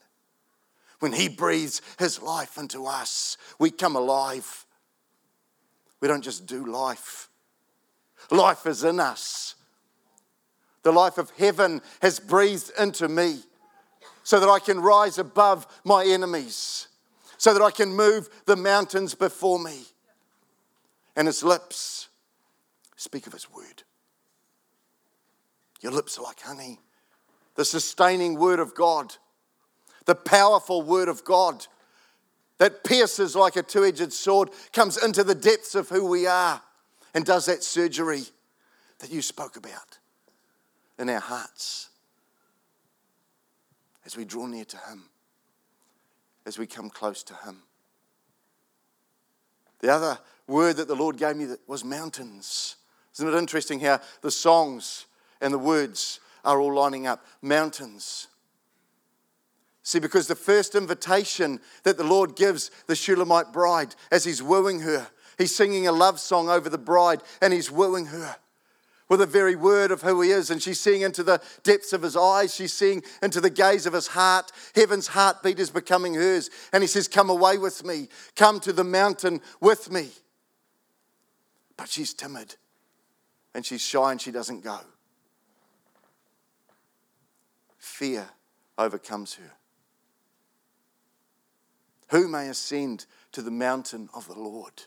When 1.00 1.14
He 1.14 1.30
breathes 1.30 1.82
His 1.98 2.22
life 2.22 2.58
into 2.58 2.86
us, 2.86 3.38
we 3.60 3.72
come 3.72 3.96
alive. 3.96 4.66
We 6.02 6.08
don't 6.08 6.24
just 6.24 6.46
do 6.46 6.66
life, 6.66 7.30
life 8.30 8.66
is 8.66 8.84
in 8.84 9.00
us. 9.00 9.56
The 10.84 10.92
life 10.92 11.18
of 11.18 11.32
heaven 11.32 11.82
has 12.02 12.20
breathed 12.20 12.72
into 12.80 13.10
me 13.10 13.40
so 14.24 14.40
that 14.40 14.48
I 14.48 14.60
can 14.60 14.80
rise 14.80 15.18
above 15.18 15.68
my 15.84 16.06
enemies, 16.06 16.88
so 17.38 17.54
that 17.54 17.62
I 17.62 17.72
can 17.72 17.94
move 17.94 18.30
the 18.46 18.56
mountains 18.56 19.16
before 19.16 19.60
me. 19.60 19.84
And 21.16 21.28
His 21.28 21.44
lips 21.44 22.10
speak 22.96 23.28
of 23.28 23.34
His 23.34 23.52
word. 23.52 23.84
Your 25.82 25.92
lips 25.92 26.18
are 26.18 26.24
like 26.24 26.42
honey, 26.42 26.80
the 27.56 27.66
sustaining 27.66 28.38
word 28.38 28.60
of 28.60 28.74
God 28.76 29.16
the 30.08 30.16
powerful 30.16 30.82
word 30.82 31.10
of 31.10 31.24
God 31.24 31.68
that 32.58 32.84
pierces 32.84 33.36
like 33.36 33.56
a 33.56 33.62
two 33.62 33.84
edged 33.84 34.12
sword, 34.12 34.50
comes 34.74 34.98
into 34.98 35.24
the 35.24 35.36
depths 35.36 35.76
of 35.76 35.90
who 35.90 36.08
we 36.08 36.26
are 36.26 36.60
and 37.14 37.24
does 37.24 37.46
that 37.46 37.64
surgery 37.64 38.24
that 38.98 39.12
you 39.12 39.22
spoke 39.22 39.58
about 39.58 40.00
in 40.98 41.08
our 41.10 41.20
hearts 41.20 41.90
as 44.06 44.18
we 44.18 44.26
draw 44.26 44.48
near 44.48 44.66
to 44.66 44.78
Him, 44.78 45.04
as 46.48 46.58
we 46.58 46.66
come 46.66 46.90
close 46.90 47.22
to 47.24 47.36
Him. 47.36 47.58
The 49.80 49.94
other 49.94 50.18
word 50.48 50.78
that 50.78 50.88
the 50.88 50.96
Lord 50.96 51.18
gave 51.18 51.36
me 51.36 51.48
was 51.68 51.84
mountains. 51.84 52.78
Isn't 53.14 53.28
it 53.28 53.38
interesting 53.38 53.82
how 53.82 54.00
the 54.22 54.32
songs 54.32 55.06
and 55.42 55.54
the 55.54 55.60
words 55.60 56.22
are 56.46 56.60
all 56.60 56.74
lining 56.74 57.06
up? 57.06 57.24
Mountains. 57.42 58.28
See, 59.84 60.00
because 60.00 60.28
the 60.28 60.36
first 60.36 60.74
invitation 60.74 61.60
that 61.84 61.98
the 61.98 62.04
Lord 62.04 62.36
gives 62.36 62.72
the 62.88 62.96
Shulamite 62.96 63.52
bride 63.52 63.96
as 64.10 64.24
he's 64.24 64.42
wooing 64.42 64.80
her, 64.80 65.08
he's 65.38 65.56
singing 65.56 65.86
a 65.88 65.92
love 65.92 66.20
song 66.20 66.50
over 66.50 66.70
the 66.70 66.78
bride 66.78 67.22
and 67.42 67.52
he's 67.52 67.70
wooing 67.70 68.08
her 68.08 68.38
with 69.10 69.20
the 69.20 69.26
very 69.26 69.56
word 69.56 69.92
of 69.92 70.02
who 70.02 70.22
he 70.22 70.32
is. 70.32 70.50
And 70.50 70.62
she's 70.62 70.80
seeing 70.80 71.02
into 71.02 71.24
the 71.24 71.42
depths 71.64 71.94
of 71.94 72.02
his 72.02 72.18
eyes, 72.18 72.54
she's 72.54 72.74
seeing 72.74 73.04
into 73.22 73.42
the 73.42 73.50
gaze 73.50 73.86
of 73.86 73.94
his 73.94 74.08
heart. 74.08 74.52
Heaven's 74.76 75.08
heartbeat 75.08 75.60
is 75.60 75.70
becoming 75.70 76.14
hers. 76.14 76.50
And 76.74 76.84
he 76.84 76.88
says, 76.88 77.08
Come 77.08 77.30
away 77.30 77.58
with 77.58 77.86
me, 77.86 78.10
come 78.36 78.60
to 78.62 78.74
the 78.74 78.84
mountain 78.84 79.42
with 79.62 79.92
me. 79.92 80.10
But 81.78 81.90
she's 81.90 82.14
timid 82.14 82.56
and 83.54 83.66
she's 83.66 83.82
shy 83.82 84.12
and 84.12 84.22
she 84.22 84.32
doesn't 84.32 84.64
go. 84.64 84.80
Fear 87.78 88.28
overcomes 88.78 89.36
her. 89.36 89.52
Who 92.10 92.28
may 92.28 92.50
ascend 92.50 93.06
to 93.34 93.42
the 93.42 93.52
mountain 93.52 94.10
of 94.14 94.28
the 94.28 94.40
Lord? 94.40 94.84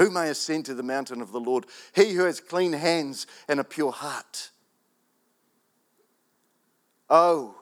Who 0.00 0.08
may 0.08 0.30
ascend 0.30 0.64
to 0.64 0.72
the 0.72 0.82
mountain 0.82 1.20
of 1.20 1.30
the 1.30 1.38
Lord? 1.38 1.66
He 1.94 2.14
who 2.14 2.24
has 2.24 2.40
clean 2.40 2.72
hands 2.72 3.26
and 3.46 3.60
a 3.60 3.64
pure 3.64 3.92
heart. 3.92 4.48
Oh, 7.10 7.56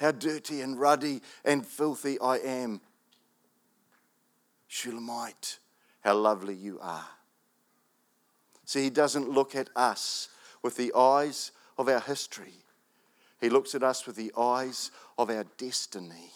how 0.00 0.10
dirty 0.10 0.62
and 0.62 0.80
ruddy 0.80 1.22
and 1.44 1.64
filthy 1.64 2.18
I 2.18 2.38
am. 2.38 2.80
Shulamite, 4.66 5.60
how 6.00 6.16
lovely 6.16 6.56
you 6.56 6.80
are. 6.82 7.06
See, 8.64 8.82
he 8.82 8.90
doesn't 8.90 9.30
look 9.30 9.54
at 9.54 9.70
us 9.76 10.28
with 10.64 10.76
the 10.76 10.92
eyes 10.92 11.52
of 11.78 11.88
our 11.88 12.00
history, 12.00 12.64
he 13.40 13.48
looks 13.48 13.76
at 13.76 13.84
us 13.84 14.08
with 14.08 14.16
the 14.16 14.32
eyes 14.36 14.90
of 15.16 15.30
our 15.30 15.44
destiny. 15.56 16.32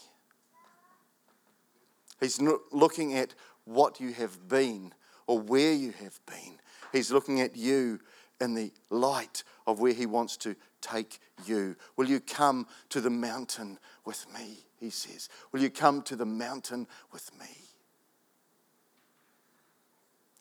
He's 2.20 2.40
not 2.40 2.60
looking 2.70 3.14
at 3.14 3.34
what 3.64 3.98
you 3.98 4.12
have 4.12 4.48
been 4.48 4.92
or 5.30 5.38
where 5.38 5.72
you 5.72 5.92
have 5.92 6.18
been. 6.26 6.58
He's 6.90 7.12
looking 7.12 7.40
at 7.40 7.56
you 7.56 8.00
in 8.40 8.54
the 8.54 8.72
light 8.90 9.44
of 9.64 9.78
where 9.78 9.92
He 9.92 10.04
wants 10.04 10.36
to 10.38 10.56
take 10.80 11.20
you. 11.46 11.76
Will 11.96 12.08
you 12.08 12.18
come 12.18 12.66
to 12.88 13.00
the 13.00 13.10
mountain 13.10 13.78
with 14.04 14.26
me? 14.34 14.64
He 14.80 14.90
says. 14.90 15.28
Will 15.52 15.60
you 15.60 15.70
come 15.70 16.02
to 16.02 16.16
the 16.16 16.26
mountain 16.26 16.88
with 17.12 17.30
me? 17.38 17.46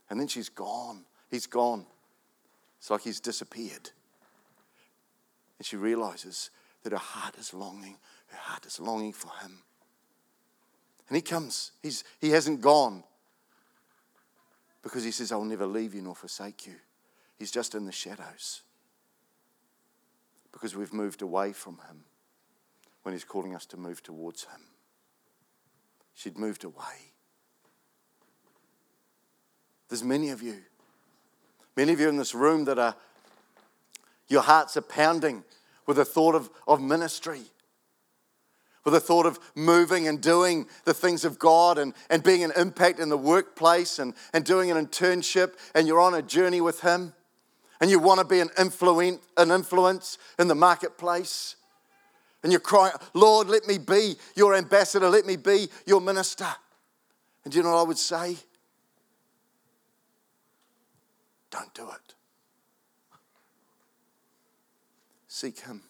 And 0.10 0.19
then 0.19 0.27
she's 0.27 0.50
gone. 0.50 1.05
He's 1.29 1.46
gone. 1.46 1.86
It's 2.79 2.89
like 2.89 3.01
he's 3.01 3.19
disappeared. 3.19 3.91
And 5.60 5.67
she 5.67 5.75
realizes 5.75 6.50
that 6.81 6.93
her 6.93 6.98
heart 6.98 7.36
is 7.38 7.53
longing. 7.53 7.98
Her 8.29 8.39
heart 8.39 8.65
is 8.65 8.79
longing 8.79 9.13
for 9.13 9.29
him. 9.43 9.60
And 11.10 11.15
he 11.15 11.22
comes. 11.22 11.74
He's, 11.84 12.03
he 12.19 12.31
hasn't 12.31 12.62
gone 12.62 13.03
because 14.81 15.03
he 15.03 15.12
says, 15.12 15.31
I'll 15.31 15.43
never 15.43 15.65
leave 15.65 15.93
you 15.93 16.01
nor 16.01 16.15
forsake 16.15 16.65
you. 16.65 16.75
He's 17.38 17.51
just 17.51 17.75
in 17.75 17.86
the 17.86 17.91
shadows 17.91 18.62
because 20.51 20.75
we've 20.75 20.93
moved 20.93 21.21
away 21.21 21.53
from 21.53 21.79
him 21.88 22.03
when 23.03 23.13
he's 23.13 23.24
calling 23.24 23.55
us 23.55 23.65
to 23.67 23.77
move 23.77 24.03
towards 24.03 24.43
him. 24.43 24.62
She'd 26.13 26.38
moved 26.38 26.63
away. 26.63 27.13
There's 29.88 30.03
many 30.03 30.29
of 30.29 30.41
you, 30.41 30.57
many 31.75 31.93
of 31.93 32.00
you 32.00 32.09
in 32.09 32.17
this 32.17 32.36
room 32.36 32.65
that 32.65 32.77
are, 32.77 32.95
your 34.27 34.41
hearts 34.41 34.77
are 34.77 34.81
pounding 34.81 35.43
with 35.86 35.98
the 35.98 36.05
thought 36.05 36.36
of, 36.36 36.50
of 36.67 36.81
ministry 36.81 37.41
with 38.83 38.93
the 38.93 39.00
thought 39.00 39.25
of 39.25 39.39
moving 39.55 40.07
and 40.07 40.21
doing 40.21 40.67
the 40.86 40.93
things 40.93 41.25
of 41.25 41.38
God 41.38 41.77
and, 41.77 41.93
and 42.09 42.24
being 42.24 42.43
an 42.43 42.51
impact 42.55 43.00
in 43.00 43.09
the 43.09 43.17
workplace 43.17 44.00
and, 44.00 44.13
and 44.33 44.45
doing 44.45 44.71
an 44.71 44.86
internship, 44.86 45.53
and 45.75 45.88
you're 45.88 46.00
on 46.00 46.13
a 46.13 46.21
journey 46.21 46.62
with 46.62 46.81
Him, 46.81 47.13
and 47.81 47.89
you 47.89 48.00
want 48.00 48.19
to 48.19 48.25
be 48.25 48.39
an, 48.39 48.50
influence, 48.57 49.19
an 49.38 49.51
influence 49.51 50.17
in 50.38 50.48
the 50.48 50.55
marketplace, 50.55 51.55
and 52.41 52.51
you're 52.51 52.62
crying, 52.62 52.93
Lord, 53.13 53.50
let 53.50 53.67
me 53.67 53.77
be 53.77 54.15
your 54.36 54.55
ambassador, 54.55 55.09
let 55.09 55.25
me 55.25 55.36
be 55.36 55.67
your 55.86 56.00
minister. 56.00 56.48
And 57.43 57.51
do 57.51 57.57
you 57.57 57.63
know 57.63 57.71
what 57.71 57.79
I 57.79 57.83
would 57.83 57.98
say? 57.98 58.38
Don't 61.51 61.74
do 61.74 61.89
it. 61.89 62.15
Seek 65.27 65.59
Him. 65.59 65.81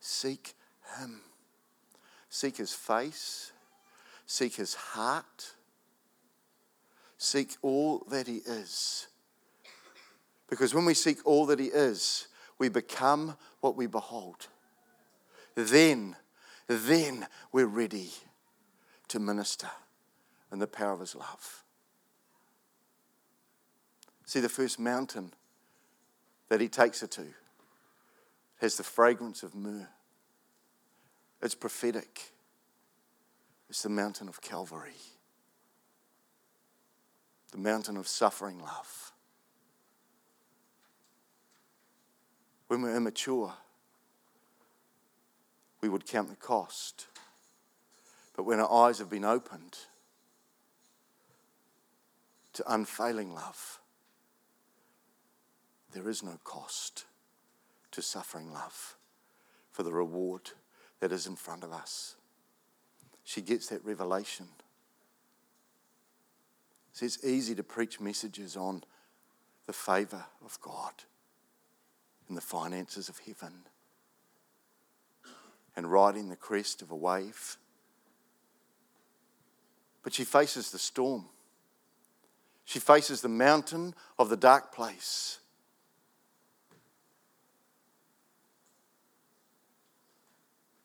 Seek 0.00 0.54
Him. 0.98 1.20
Seek 2.30 2.56
his 2.56 2.72
face, 2.72 3.50
seek 4.24 4.54
his 4.54 4.74
heart, 4.74 5.52
seek 7.18 7.56
all 7.60 8.06
that 8.08 8.28
he 8.28 8.36
is. 8.36 9.08
Because 10.48 10.72
when 10.72 10.84
we 10.84 10.94
seek 10.94 11.18
all 11.26 11.44
that 11.46 11.58
he 11.58 11.66
is, 11.66 12.28
we 12.58 12.68
become 12.68 13.36
what 13.60 13.76
we 13.76 13.86
behold. 13.86 14.46
Then, 15.56 16.16
then 16.68 17.26
we're 17.52 17.66
ready 17.66 18.10
to 19.08 19.18
minister 19.18 19.70
in 20.52 20.60
the 20.60 20.68
power 20.68 20.92
of 20.92 21.00
his 21.00 21.16
love. 21.16 21.64
See, 24.24 24.38
the 24.38 24.48
first 24.48 24.78
mountain 24.78 25.32
that 26.48 26.60
he 26.60 26.68
takes 26.68 27.00
her 27.00 27.08
to 27.08 27.26
has 28.60 28.76
the 28.76 28.84
fragrance 28.84 29.42
of 29.42 29.54
myrrh. 29.54 29.88
It's 31.42 31.54
prophetic. 31.54 32.32
It's 33.68 33.82
the 33.82 33.88
mountain 33.88 34.28
of 34.28 34.42
Calvary, 34.42 34.96
the 37.52 37.58
mountain 37.58 37.96
of 37.96 38.08
suffering 38.08 38.58
love. 38.58 39.12
When 42.66 42.82
we're 42.82 42.96
immature, 42.96 43.54
we 45.80 45.88
would 45.88 46.06
count 46.06 46.28
the 46.28 46.36
cost. 46.36 47.06
But 48.36 48.44
when 48.44 48.60
our 48.60 48.88
eyes 48.88 48.98
have 48.98 49.10
been 49.10 49.24
opened 49.24 49.78
to 52.54 52.72
unfailing 52.72 53.32
love, 53.32 53.80
there 55.92 56.08
is 56.08 56.22
no 56.22 56.38
cost 56.44 57.04
to 57.92 58.02
suffering 58.02 58.52
love 58.52 58.96
for 59.70 59.82
the 59.82 59.92
reward 59.92 60.50
that 61.00 61.12
is 61.12 61.26
in 61.26 61.36
front 61.36 61.64
of 61.64 61.72
us. 61.72 62.14
she 63.24 63.40
gets 63.40 63.68
that 63.68 63.84
revelation. 63.84 64.46
See, 66.92 67.06
it's 67.06 67.24
easy 67.24 67.54
to 67.54 67.62
preach 67.62 68.00
messages 68.00 68.56
on 68.56 68.82
the 69.66 69.72
favor 69.72 70.24
of 70.44 70.60
God 70.60 70.92
and 72.28 72.36
the 72.36 72.42
finances 72.42 73.08
of 73.08 73.18
heaven 73.18 73.52
and 75.76 75.90
riding 75.90 76.28
the 76.28 76.36
crest 76.36 76.82
of 76.82 76.90
a 76.90 76.96
wave. 76.96 77.56
But 80.02 80.14
she 80.14 80.24
faces 80.24 80.70
the 80.70 80.78
storm. 80.78 81.26
She 82.64 82.78
faces 82.78 83.20
the 83.20 83.28
mountain 83.28 83.94
of 84.18 84.28
the 84.28 84.36
dark 84.36 84.72
place. 84.72 85.39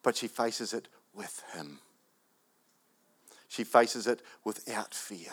But 0.06 0.16
she 0.16 0.28
faces 0.28 0.72
it 0.72 0.88
with 1.16 1.42
him. 1.56 1.80
She 3.48 3.64
faces 3.64 4.06
it 4.06 4.22
without 4.44 4.94
fear. 4.94 5.32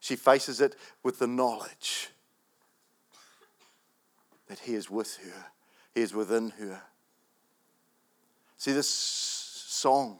She 0.00 0.16
faces 0.16 0.60
it 0.60 0.76
with 1.02 1.18
the 1.18 1.26
knowledge 1.26 2.10
that 4.48 4.58
He 4.58 4.74
is 4.74 4.90
with 4.90 5.16
her, 5.24 5.46
He 5.94 6.02
is 6.02 6.12
within 6.12 6.50
her. 6.50 6.82
See, 8.58 8.72
this 8.72 8.90
song, 8.90 10.18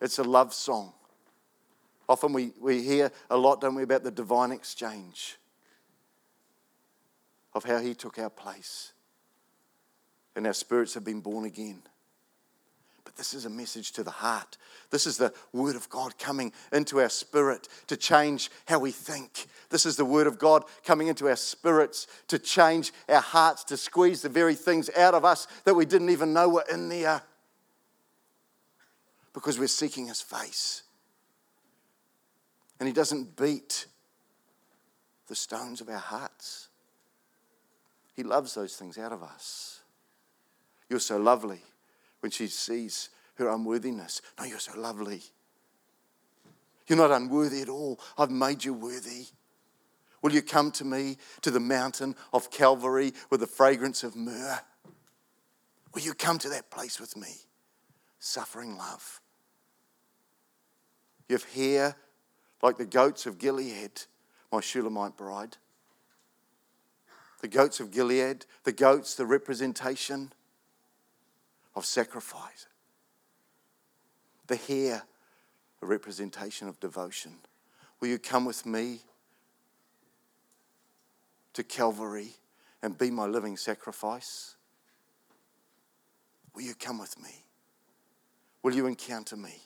it's 0.00 0.18
a 0.18 0.24
love 0.24 0.52
song. 0.52 0.94
Often 2.08 2.32
we, 2.32 2.50
we 2.60 2.82
hear 2.82 3.12
a 3.30 3.36
lot, 3.36 3.60
don't 3.60 3.76
we, 3.76 3.84
about 3.84 4.02
the 4.02 4.10
divine 4.10 4.50
exchange 4.50 5.36
of 7.54 7.62
how 7.62 7.78
He 7.78 7.94
took 7.94 8.18
our 8.18 8.30
place 8.30 8.94
and 10.34 10.44
our 10.44 10.52
spirits 10.52 10.94
have 10.94 11.04
been 11.04 11.20
born 11.20 11.44
again. 11.44 11.82
This 13.18 13.34
is 13.34 13.46
a 13.46 13.50
message 13.50 13.90
to 13.92 14.04
the 14.04 14.12
heart. 14.12 14.56
This 14.90 15.04
is 15.04 15.16
the 15.16 15.34
Word 15.52 15.74
of 15.74 15.90
God 15.90 16.16
coming 16.20 16.52
into 16.72 17.00
our 17.00 17.08
spirit 17.08 17.66
to 17.88 17.96
change 17.96 18.48
how 18.66 18.78
we 18.78 18.92
think. 18.92 19.46
This 19.70 19.84
is 19.84 19.96
the 19.96 20.04
Word 20.04 20.28
of 20.28 20.38
God 20.38 20.62
coming 20.84 21.08
into 21.08 21.28
our 21.28 21.36
spirits 21.36 22.06
to 22.28 22.38
change 22.38 22.92
our 23.08 23.20
hearts, 23.20 23.64
to 23.64 23.76
squeeze 23.76 24.22
the 24.22 24.28
very 24.28 24.54
things 24.54 24.88
out 24.96 25.14
of 25.14 25.24
us 25.24 25.48
that 25.64 25.74
we 25.74 25.84
didn't 25.84 26.10
even 26.10 26.32
know 26.32 26.48
were 26.48 26.64
in 26.72 26.88
there. 26.88 27.20
Because 29.34 29.58
we're 29.58 29.66
seeking 29.66 30.06
His 30.06 30.20
face. 30.20 30.84
And 32.78 32.86
He 32.86 32.92
doesn't 32.92 33.36
beat 33.36 33.86
the 35.26 35.34
stones 35.34 35.80
of 35.80 35.88
our 35.88 35.98
hearts, 35.98 36.68
He 38.14 38.22
loves 38.22 38.54
those 38.54 38.76
things 38.76 38.96
out 38.96 39.10
of 39.10 39.24
us. 39.24 39.80
You're 40.88 41.00
so 41.00 41.18
lovely 41.18 41.62
when 42.20 42.30
she 42.30 42.46
sees 42.46 43.10
her 43.34 43.48
unworthiness. 43.48 44.20
No, 44.38 44.44
you're 44.44 44.58
so 44.58 44.78
lovely. 44.78 45.22
You're 46.86 46.98
not 46.98 47.10
unworthy 47.10 47.60
at 47.62 47.68
all. 47.68 48.00
I've 48.16 48.30
made 48.30 48.64
you 48.64 48.72
worthy. 48.74 49.26
Will 50.22 50.32
you 50.32 50.42
come 50.42 50.72
to 50.72 50.84
me 50.84 51.18
to 51.42 51.50
the 51.50 51.60
mountain 51.60 52.16
of 52.32 52.50
Calvary 52.50 53.12
with 53.30 53.40
the 53.40 53.46
fragrance 53.46 54.02
of 54.02 54.16
myrrh? 54.16 54.60
Will 55.94 56.02
you 56.02 56.14
come 56.14 56.38
to 56.38 56.48
that 56.48 56.70
place 56.70 56.98
with 56.98 57.16
me? 57.16 57.28
Suffering 58.18 58.76
love. 58.76 59.20
You 61.28 61.34
have 61.34 61.44
hair 61.44 61.94
like 62.62 62.78
the 62.78 62.86
goats 62.86 63.26
of 63.26 63.38
Gilead, 63.38 64.02
my 64.50 64.60
Shulamite 64.60 65.16
bride. 65.16 65.56
The 67.40 67.48
goats 67.48 67.78
of 67.78 67.92
Gilead, 67.92 68.46
the 68.64 68.72
goats, 68.72 69.14
the 69.14 69.26
representation 69.26 70.32
of 71.78 71.86
sacrifice. 71.86 72.66
The 74.48 74.56
hair, 74.56 75.04
a 75.80 75.86
representation 75.86 76.66
of 76.68 76.80
devotion. 76.80 77.36
Will 78.00 78.08
you 78.08 78.18
come 78.18 78.44
with 78.44 78.66
me 78.66 78.98
to 81.52 81.62
Calvary 81.62 82.30
and 82.82 82.98
be 82.98 83.10
my 83.10 83.26
living 83.26 83.56
sacrifice? 83.56 84.56
Will 86.54 86.62
you 86.62 86.74
come 86.74 86.98
with 86.98 87.16
me? 87.22 87.44
Will 88.62 88.74
you 88.74 88.86
encounter 88.86 89.36
me? 89.36 89.62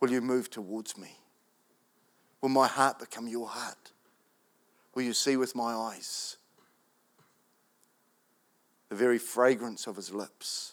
Will 0.00 0.10
you 0.10 0.22
move 0.22 0.48
towards 0.48 0.96
me? 0.96 1.18
Will 2.40 2.48
my 2.48 2.66
heart 2.66 2.98
become 2.98 3.28
your 3.28 3.48
heart? 3.48 3.92
Will 4.94 5.02
you 5.02 5.12
see 5.12 5.36
with 5.36 5.54
my 5.54 5.74
eyes 5.74 6.38
the 8.88 8.94
very 8.94 9.18
fragrance 9.18 9.86
of 9.86 9.96
his 9.96 10.10
lips? 10.12 10.72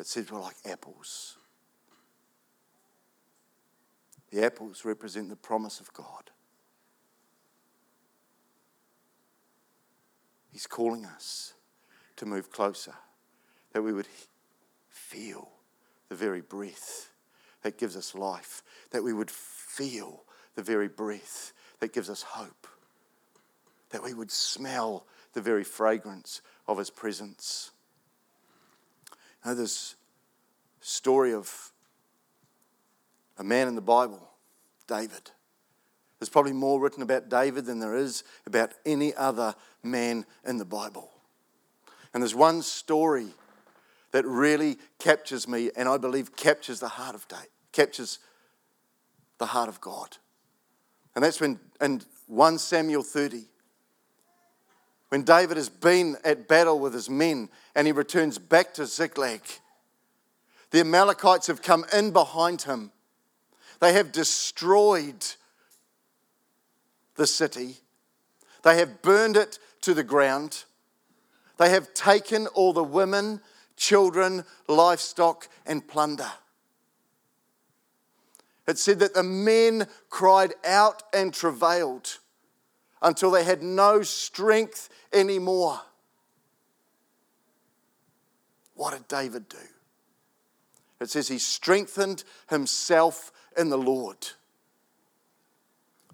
It 0.00 0.06
says 0.06 0.32
we're 0.32 0.40
like 0.40 0.56
apples. 0.64 1.36
The 4.30 4.42
apples 4.42 4.84
represent 4.86 5.28
the 5.28 5.36
promise 5.36 5.78
of 5.78 5.92
God. 5.92 6.30
He's 10.50 10.66
calling 10.66 11.04
us 11.04 11.52
to 12.16 12.24
move 12.24 12.50
closer, 12.50 12.94
that 13.72 13.82
we 13.82 13.92
would 13.92 14.08
feel 14.88 15.50
the 16.08 16.14
very 16.14 16.40
breath 16.40 17.10
that 17.62 17.76
gives 17.76 17.94
us 17.94 18.14
life, 18.14 18.62
that 18.92 19.04
we 19.04 19.12
would 19.12 19.30
feel 19.30 20.24
the 20.54 20.62
very 20.62 20.88
breath 20.88 21.52
that 21.80 21.92
gives 21.92 22.08
us 22.08 22.22
hope, 22.22 22.66
that 23.90 24.02
we 24.02 24.14
would 24.14 24.30
smell 24.30 25.04
the 25.34 25.42
very 25.42 25.64
fragrance 25.64 26.40
of 26.66 26.78
His 26.78 26.90
presence. 26.90 27.72
Now, 29.44 29.54
this 29.54 29.96
story 30.80 31.32
of 31.32 31.72
a 33.38 33.44
man 33.44 33.68
in 33.68 33.74
the 33.74 33.80
Bible, 33.80 34.28
David. 34.86 35.30
There's 36.18 36.28
probably 36.28 36.52
more 36.52 36.78
written 36.78 37.02
about 37.02 37.30
David 37.30 37.64
than 37.64 37.78
there 37.78 37.96
is 37.96 38.24
about 38.46 38.72
any 38.84 39.14
other 39.14 39.54
man 39.82 40.26
in 40.46 40.58
the 40.58 40.66
Bible. 40.66 41.10
And 42.12 42.22
there's 42.22 42.34
one 42.34 42.60
story 42.60 43.28
that 44.12 44.26
really 44.26 44.76
captures 44.98 45.48
me 45.48 45.70
and 45.76 45.88
I 45.88 45.96
believe 45.96 46.36
captures 46.36 46.80
the 46.80 46.88
heart 46.88 47.14
of 47.14 47.26
David, 47.28 47.48
captures 47.72 48.18
the 49.38 49.46
heart 49.46 49.68
of 49.68 49.80
God. 49.80 50.18
And 51.14 51.24
that's 51.24 51.40
when 51.40 51.58
in 51.80 52.02
1 52.26 52.58
Samuel 52.58 53.02
30, 53.02 53.44
when 55.10 55.24
David 55.24 55.56
has 55.56 55.68
been 55.68 56.16
at 56.24 56.48
battle 56.48 56.78
with 56.78 56.94
his 56.94 57.10
men 57.10 57.48
and 57.74 57.86
he 57.86 57.92
returns 57.92 58.38
back 58.38 58.72
to 58.74 58.86
Ziklag, 58.86 59.42
the 60.70 60.80
Amalekites 60.80 61.48
have 61.48 61.62
come 61.62 61.84
in 61.92 62.12
behind 62.12 62.62
him. 62.62 62.92
They 63.80 63.92
have 63.92 64.12
destroyed 64.12 65.26
the 67.16 67.26
city, 67.26 67.78
they 68.62 68.78
have 68.78 69.02
burned 69.02 69.36
it 69.36 69.58
to 69.82 69.94
the 69.94 70.04
ground, 70.04 70.64
they 71.58 71.70
have 71.70 71.92
taken 71.92 72.46
all 72.48 72.72
the 72.72 72.84
women, 72.84 73.40
children, 73.76 74.44
livestock, 74.68 75.48
and 75.66 75.86
plunder. 75.86 76.30
It 78.68 78.78
said 78.78 79.00
that 79.00 79.14
the 79.14 79.24
men 79.24 79.88
cried 80.08 80.54
out 80.64 81.02
and 81.12 81.34
travailed 81.34 82.19
until 83.02 83.30
they 83.30 83.44
had 83.44 83.62
no 83.62 84.02
strength 84.02 84.88
anymore. 85.12 85.80
What 88.74 88.92
did 88.92 89.08
David 89.08 89.48
do? 89.48 89.58
It 91.00 91.10
says 91.10 91.28
he 91.28 91.38
strengthened 91.38 92.24
himself 92.48 93.32
in 93.56 93.70
the 93.70 93.78
Lord. 93.78 94.28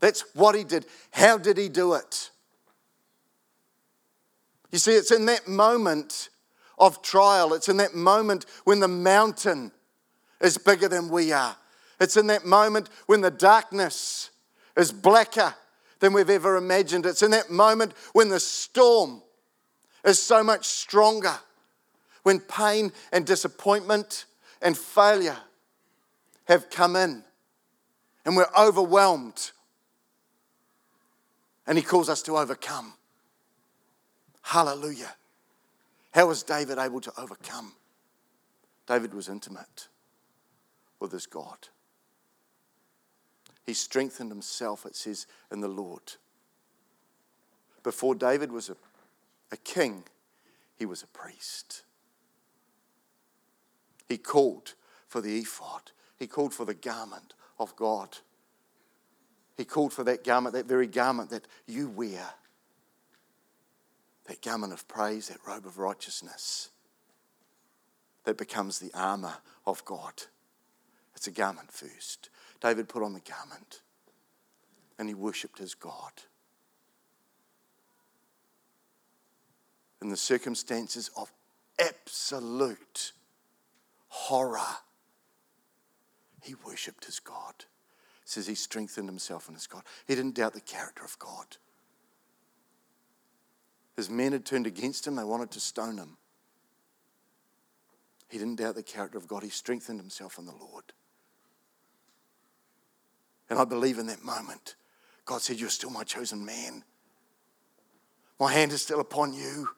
That's 0.00 0.24
what 0.34 0.54
he 0.54 0.64
did. 0.64 0.86
How 1.10 1.38
did 1.38 1.58
he 1.58 1.68
do 1.68 1.94
it? 1.94 2.30
You 4.70 4.78
see, 4.78 4.92
it's 4.92 5.10
in 5.10 5.26
that 5.26 5.48
moment 5.48 6.28
of 6.78 7.02
trial, 7.02 7.54
it's 7.54 7.68
in 7.68 7.78
that 7.78 7.94
moment 7.94 8.44
when 8.64 8.80
the 8.80 8.88
mountain 8.88 9.72
is 10.40 10.58
bigger 10.58 10.88
than 10.88 11.08
we 11.08 11.32
are. 11.32 11.56
It's 11.98 12.16
in 12.16 12.26
that 12.26 12.44
moment 12.44 12.90
when 13.06 13.22
the 13.22 13.30
darkness 13.30 14.30
is 14.76 14.92
blacker 14.92 15.54
than 16.00 16.12
we've 16.12 16.30
ever 16.30 16.56
imagined. 16.56 17.06
It's 17.06 17.22
in 17.22 17.30
that 17.32 17.50
moment 17.50 17.92
when 18.12 18.28
the 18.28 18.40
storm 18.40 19.22
is 20.04 20.20
so 20.20 20.42
much 20.44 20.66
stronger, 20.66 21.34
when 22.22 22.40
pain 22.40 22.92
and 23.12 23.26
disappointment 23.26 24.24
and 24.62 24.76
failure 24.76 25.38
have 26.44 26.70
come 26.70 26.96
in 26.96 27.24
and 28.24 28.36
we're 28.36 28.46
overwhelmed. 28.58 29.50
And 31.66 31.76
He 31.76 31.82
calls 31.82 32.08
us 32.08 32.22
to 32.22 32.36
overcome. 32.36 32.92
Hallelujah. 34.42 35.14
How 36.12 36.26
was 36.26 36.42
David 36.42 36.78
able 36.78 37.00
to 37.00 37.12
overcome? 37.18 37.72
David 38.86 39.12
was 39.12 39.28
intimate 39.28 39.88
with 41.00 41.12
his 41.12 41.26
God. 41.26 41.58
He 43.66 43.74
strengthened 43.74 44.30
himself, 44.30 44.86
it 44.86 44.94
says, 44.94 45.26
in 45.50 45.60
the 45.60 45.68
Lord. 45.68 46.14
Before 47.82 48.14
David 48.14 48.52
was 48.52 48.70
a, 48.70 48.76
a 49.50 49.56
king, 49.56 50.04
he 50.78 50.86
was 50.86 51.02
a 51.02 51.06
priest. 51.08 51.82
He 54.08 54.18
called 54.18 54.74
for 55.08 55.20
the 55.20 55.38
ephod 55.38 55.90
He 56.16 56.26
called 56.26 56.54
for 56.54 56.64
the 56.64 56.74
garment 56.74 57.34
of 57.58 57.74
God. 57.76 58.18
He 59.56 59.64
called 59.64 59.92
for 59.92 60.04
that 60.04 60.22
garment, 60.22 60.54
that 60.54 60.66
very 60.66 60.86
garment 60.86 61.30
that 61.30 61.46
you 61.66 61.88
wear. 61.88 62.24
That 64.26 64.42
garment 64.42 64.72
of 64.72 64.86
praise, 64.86 65.28
that 65.28 65.38
robe 65.46 65.66
of 65.66 65.78
righteousness 65.78 66.70
that 68.26 68.36
becomes 68.36 68.78
the 68.78 68.90
armor 68.92 69.34
of 69.66 69.84
God. 69.84 70.24
It's 71.14 71.28
a 71.28 71.30
garment 71.30 71.72
first. 71.72 72.28
David 72.60 72.88
put 72.88 73.02
on 73.02 73.12
the 73.12 73.20
garment 73.20 73.82
and 74.98 75.08
he 75.08 75.14
worshipped 75.14 75.58
his 75.58 75.74
God. 75.74 76.12
In 80.02 80.08
the 80.08 80.16
circumstances 80.16 81.10
of 81.16 81.32
absolute 81.78 83.12
horror, 84.08 84.60
he 86.42 86.54
worshipped 86.66 87.06
his 87.06 87.18
God. 87.18 87.54
It 87.58 88.28
says 88.28 88.46
he 88.46 88.54
strengthened 88.54 89.08
himself 89.08 89.48
in 89.48 89.54
his 89.54 89.66
God. 89.66 89.82
He 90.06 90.14
didn't 90.14 90.34
doubt 90.36 90.54
the 90.54 90.60
character 90.60 91.04
of 91.04 91.18
God. 91.18 91.56
His 93.96 94.10
men 94.10 94.32
had 94.32 94.44
turned 94.44 94.66
against 94.66 95.06
him, 95.06 95.16
they 95.16 95.24
wanted 95.24 95.50
to 95.52 95.60
stone 95.60 95.96
him. 95.96 96.18
He 98.28 98.38
didn't 98.38 98.56
doubt 98.56 98.74
the 98.74 98.82
character 98.82 99.16
of 99.16 99.26
God, 99.26 99.42
he 99.42 99.48
strengthened 99.48 100.00
himself 100.00 100.38
in 100.38 100.46
the 100.46 100.52
Lord. 100.52 100.92
And 103.48 103.58
I 103.58 103.64
believe 103.64 103.98
in 103.98 104.06
that 104.06 104.24
moment, 104.24 104.76
God 105.24 105.42
said, 105.42 105.60
You're 105.60 105.70
still 105.70 105.90
my 105.90 106.04
chosen 106.04 106.44
man. 106.44 106.84
My 108.38 108.52
hand 108.52 108.72
is 108.72 108.82
still 108.82 109.00
upon 109.00 109.32
you. 109.32 109.68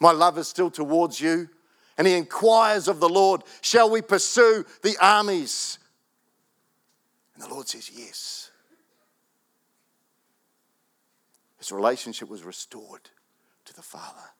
My 0.00 0.12
love 0.12 0.38
is 0.38 0.48
still 0.48 0.70
towards 0.70 1.20
you. 1.20 1.48
And 1.98 2.06
he 2.06 2.14
inquires 2.14 2.88
of 2.88 3.00
the 3.00 3.08
Lord, 3.08 3.42
Shall 3.60 3.90
we 3.90 4.02
pursue 4.02 4.64
the 4.82 4.96
armies? 5.00 5.78
And 7.34 7.42
the 7.44 7.48
Lord 7.48 7.68
says, 7.68 7.90
Yes. 7.94 8.50
His 11.58 11.70
relationship 11.70 12.28
was 12.28 12.42
restored 12.42 13.10
to 13.66 13.74
the 13.74 13.82
Father. 13.82 14.30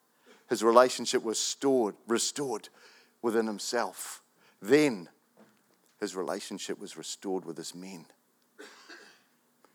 His 0.48 0.64
relationship 0.64 1.22
was 1.22 1.38
stored, 1.38 1.94
restored 2.08 2.68
within 3.22 3.46
himself. 3.46 4.22
Then 4.60 5.08
his 6.00 6.16
relationship 6.16 6.80
was 6.80 6.96
restored 6.96 7.44
with 7.44 7.56
his 7.56 7.76
men. 7.76 8.06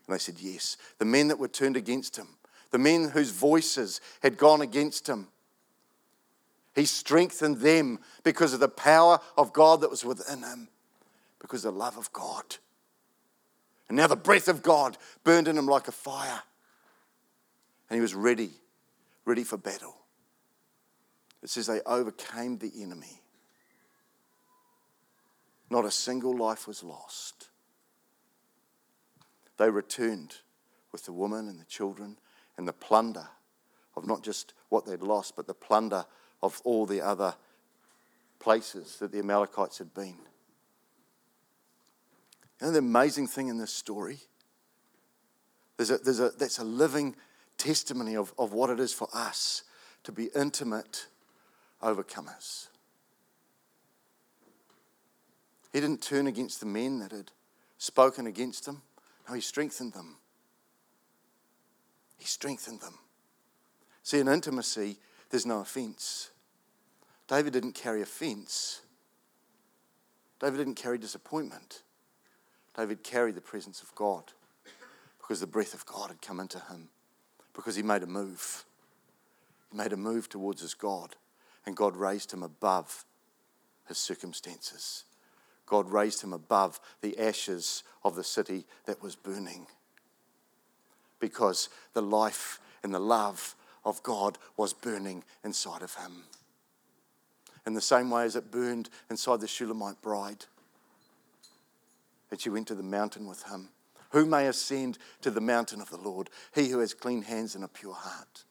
And 0.08 0.14
they 0.14 0.18
said, 0.18 0.40
Yes. 0.40 0.76
The 0.98 1.04
men 1.04 1.28
that 1.28 1.38
were 1.38 1.48
turned 1.48 1.76
against 1.76 2.16
him, 2.16 2.28
the 2.70 2.78
men 2.78 3.10
whose 3.10 3.30
voices 3.30 4.00
had 4.22 4.38
gone 4.38 4.62
against 4.62 5.06
him, 5.06 5.28
he 6.74 6.86
strengthened 6.86 7.58
them 7.58 7.98
because 8.24 8.52
of 8.52 8.60
the 8.60 8.68
power 8.68 9.20
of 9.36 9.52
God 9.52 9.82
that 9.82 9.90
was 9.90 10.04
within 10.04 10.42
him, 10.42 10.68
because 11.40 11.64
of 11.64 11.74
the 11.74 11.78
love 11.78 11.98
of 11.98 12.12
God. 12.12 12.56
And 13.88 13.96
now 13.96 14.06
the 14.06 14.16
breath 14.16 14.48
of 14.48 14.62
God 14.62 14.96
burned 15.24 15.48
in 15.48 15.58
him 15.58 15.66
like 15.66 15.88
a 15.88 15.92
fire. 15.92 16.40
And 17.90 17.96
he 17.96 18.00
was 18.00 18.14
ready, 18.14 18.50
ready 19.24 19.44
for 19.44 19.56
battle. 19.56 19.96
It 21.42 21.50
says 21.50 21.66
they 21.66 21.80
overcame 21.86 22.58
the 22.58 22.70
enemy. 22.80 23.22
Not 25.70 25.84
a 25.84 25.90
single 25.90 26.36
life 26.36 26.66
was 26.66 26.82
lost. 26.82 27.48
They 29.58 29.70
returned 29.70 30.36
with 30.92 31.04
the 31.04 31.12
woman 31.12 31.48
and 31.48 31.60
the 31.60 31.64
children 31.66 32.16
and 32.56 32.66
the 32.66 32.72
plunder 32.72 33.28
of 33.96 34.06
not 34.06 34.22
just 34.22 34.54
what 34.68 34.86
they'd 34.86 35.02
lost, 35.02 35.36
but 35.36 35.46
the 35.46 35.54
plunder 35.54 36.06
of 36.42 36.60
all 36.64 36.86
the 36.86 37.00
other 37.00 37.34
places 38.38 38.96
that 38.98 39.12
the 39.12 39.18
Amalekites 39.18 39.78
had 39.78 39.92
been. 39.92 40.16
You 42.60 42.66
know 42.66 42.70
the 42.72 42.78
amazing 42.78 43.26
thing 43.26 43.48
in 43.48 43.58
this 43.58 43.72
story? 43.72 44.18
There's 45.76 45.90
a, 45.90 45.98
there's 45.98 46.20
a, 46.20 46.30
that's 46.30 46.58
a 46.58 46.64
living 46.64 47.14
testimony 47.56 48.16
of, 48.16 48.32
of 48.38 48.52
what 48.52 48.70
it 48.70 48.80
is 48.80 48.92
for 48.92 49.08
us 49.12 49.64
to 50.04 50.12
be 50.12 50.30
intimate 50.34 51.06
overcomers. 51.82 52.68
He 55.72 55.80
didn't 55.80 56.02
turn 56.02 56.26
against 56.26 56.60
the 56.60 56.66
men 56.66 57.00
that 57.00 57.12
had 57.12 57.30
spoken 57.76 58.26
against 58.26 58.66
him. 58.66 58.82
No, 59.28 59.34
he 59.34 59.40
strengthened 59.40 59.92
them. 59.92 60.16
He 62.16 62.24
strengthened 62.24 62.80
them. 62.80 62.98
See, 64.02 64.18
in 64.18 64.28
intimacy, 64.28 64.98
there's 65.30 65.46
no 65.46 65.60
offense. 65.60 66.30
David 67.28 67.52
didn't 67.52 67.74
carry 67.74 68.00
offense. 68.00 68.80
David 70.40 70.58
didn't 70.58 70.76
carry 70.76 70.98
disappointment. 70.98 71.82
David 72.76 73.02
carried 73.02 73.34
the 73.34 73.40
presence 73.40 73.82
of 73.82 73.94
God 73.94 74.32
because 75.18 75.40
the 75.40 75.46
breath 75.46 75.74
of 75.74 75.84
God 75.84 76.08
had 76.08 76.22
come 76.22 76.40
into 76.40 76.58
him, 76.58 76.88
because 77.52 77.76
he 77.76 77.82
made 77.82 78.02
a 78.02 78.06
move. 78.06 78.64
He 79.70 79.76
made 79.76 79.92
a 79.92 79.96
move 79.96 80.30
towards 80.30 80.62
his 80.62 80.72
God, 80.72 81.16
and 81.66 81.76
God 81.76 81.96
raised 81.96 82.32
him 82.32 82.42
above 82.42 83.04
his 83.86 83.98
circumstances. 83.98 85.04
God 85.68 85.90
raised 85.90 86.22
him 86.22 86.32
above 86.32 86.80
the 87.00 87.18
ashes 87.18 87.82
of 88.02 88.16
the 88.16 88.24
city 88.24 88.64
that 88.86 89.02
was 89.02 89.14
burning. 89.14 89.66
Because 91.20 91.68
the 91.92 92.02
life 92.02 92.58
and 92.82 92.92
the 92.92 92.98
love 92.98 93.54
of 93.84 94.02
God 94.02 94.38
was 94.56 94.72
burning 94.72 95.24
inside 95.44 95.82
of 95.82 95.94
him. 95.94 96.24
In 97.66 97.74
the 97.74 97.80
same 97.80 98.10
way 98.10 98.24
as 98.24 98.34
it 98.34 98.50
burned 98.50 98.88
inside 99.10 99.40
the 99.40 99.48
Shulamite 99.48 100.00
bride, 100.00 100.46
that 102.30 102.40
she 102.40 102.50
went 102.50 102.66
to 102.68 102.74
the 102.74 102.82
mountain 102.82 103.26
with 103.26 103.44
him. 103.44 103.68
Who 104.10 104.24
may 104.24 104.46
ascend 104.46 104.96
to 105.20 105.30
the 105.30 105.40
mountain 105.40 105.80
of 105.80 105.90
the 105.90 105.98
Lord? 105.98 106.30
He 106.54 106.68
who 106.68 106.78
has 106.78 106.94
clean 106.94 107.22
hands 107.22 107.54
and 107.54 107.64
a 107.64 107.68
pure 107.68 107.94
heart. 107.94 108.44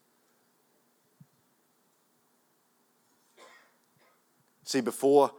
See, 4.64 4.82
before 4.82 5.32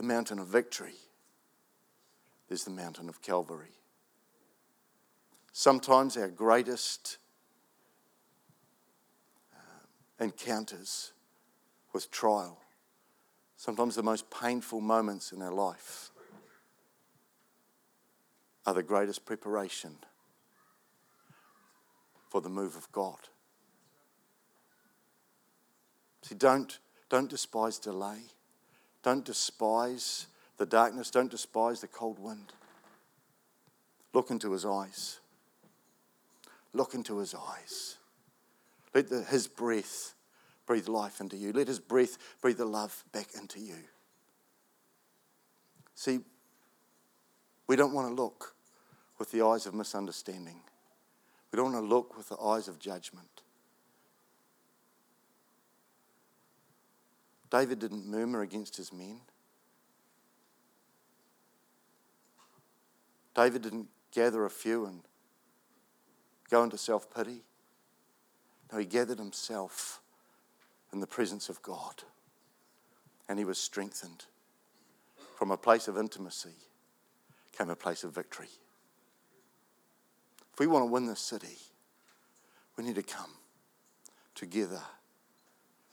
the 0.00 0.06
mountain 0.06 0.38
of 0.38 0.46
victory, 0.46 0.94
there's 2.48 2.64
the 2.64 2.70
mountain 2.70 3.06
of 3.10 3.20
Calvary. 3.20 3.74
Sometimes 5.52 6.16
our 6.16 6.28
greatest 6.28 7.18
uh, 9.54 10.24
encounters 10.24 11.12
with 11.92 12.10
trial, 12.10 12.56
sometimes 13.58 13.94
the 13.94 14.02
most 14.02 14.24
painful 14.30 14.80
moments 14.80 15.32
in 15.32 15.42
our 15.42 15.52
life, 15.52 16.10
are 18.64 18.72
the 18.72 18.82
greatest 18.82 19.26
preparation 19.26 19.96
for 22.30 22.40
the 22.40 22.48
move 22.48 22.74
of 22.74 22.90
God. 22.90 23.18
See, 26.22 26.36
don't, 26.36 26.78
don't 27.10 27.28
despise 27.28 27.78
delay. 27.78 28.20
Don't 29.02 29.24
despise 29.24 30.26
the 30.56 30.66
darkness. 30.66 31.10
Don't 31.10 31.30
despise 31.30 31.80
the 31.80 31.88
cold 31.88 32.18
wind. 32.18 32.52
Look 34.12 34.30
into 34.30 34.52
his 34.52 34.64
eyes. 34.64 35.20
Look 36.72 36.94
into 36.94 37.18
his 37.18 37.34
eyes. 37.34 37.96
Let 38.94 39.08
the, 39.08 39.22
his 39.22 39.46
breath 39.46 40.14
breathe 40.66 40.88
life 40.88 41.20
into 41.20 41.36
you. 41.36 41.52
Let 41.52 41.68
his 41.68 41.80
breath 41.80 42.18
breathe 42.40 42.58
the 42.58 42.64
love 42.64 43.04
back 43.12 43.28
into 43.34 43.60
you. 43.60 43.76
See, 45.94 46.20
we 47.66 47.76
don't 47.76 47.92
want 47.92 48.08
to 48.08 48.22
look 48.22 48.54
with 49.18 49.30
the 49.30 49.44
eyes 49.44 49.66
of 49.66 49.74
misunderstanding. 49.74 50.60
We 51.52 51.56
don't 51.56 51.72
want 51.72 51.84
to 51.84 51.88
look 51.88 52.16
with 52.16 52.28
the 52.28 52.38
eyes 52.38 52.68
of 52.68 52.78
judgment. 52.78 53.42
David 57.50 57.80
didn't 57.80 58.06
murmur 58.06 58.42
against 58.42 58.76
his 58.76 58.92
men. 58.92 59.20
David 63.34 63.62
didn't 63.62 63.88
gather 64.12 64.44
a 64.44 64.50
few 64.50 64.86
and 64.86 65.02
go 66.48 66.62
into 66.62 66.78
self 66.78 67.12
pity. 67.14 67.42
No, 68.72 68.78
he 68.78 68.84
gathered 68.84 69.18
himself 69.18 70.00
in 70.92 71.00
the 71.00 71.06
presence 71.06 71.48
of 71.48 71.60
God 71.62 72.02
and 73.28 73.38
he 73.38 73.44
was 73.44 73.58
strengthened. 73.58 74.24
From 75.36 75.50
a 75.50 75.56
place 75.56 75.88
of 75.88 75.96
intimacy 75.96 76.54
came 77.56 77.70
a 77.70 77.76
place 77.76 78.04
of 78.04 78.14
victory. 78.14 78.50
If 80.52 80.58
we 80.58 80.66
want 80.66 80.82
to 80.82 80.90
win 80.92 81.06
this 81.06 81.20
city, 81.20 81.56
we 82.76 82.84
need 82.84 82.96
to 82.96 83.02
come 83.02 83.30
together 84.34 84.82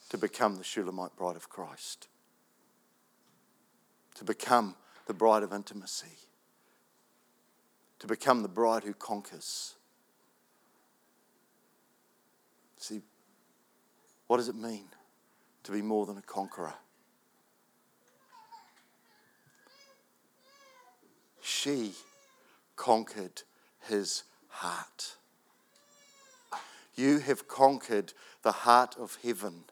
to 0.10 0.18
become 0.18 0.58
the 0.58 0.64
Shulamite 0.64 1.16
bride 1.16 1.36
of 1.36 1.50
Christ, 1.50 2.08
to 4.16 4.24
become 4.24 4.76
the 5.06 5.14
bride 5.14 5.44
of 5.44 5.54
intimacy, 5.54 6.18
to 8.00 8.08
become 8.08 8.42
the 8.42 8.48
bride 8.48 8.84
who 8.84 8.94
conquers. 8.94 9.76
See, 12.78 13.02
what 14.28 14.38
does 14.38 14.50
it 14.50 14.56
mean 14.56 14.86
to 15.64 15.72
be 15.72 15.82
more 15.82 16.06
than 16.06 16.18
a 16.18 16.22
conqueror? 16.22 16.76
she 21.48 21.94
conquered 22.76 23.42
his 23.88 24.24
heart. 24.50 25.16
You 26.96 27.20
have 27.20 27.48
conquered 27.48 28.14
the 28.44 28.52
heart 28.52 28.96
of 29.00 29.18
heaven. 29.24 29.64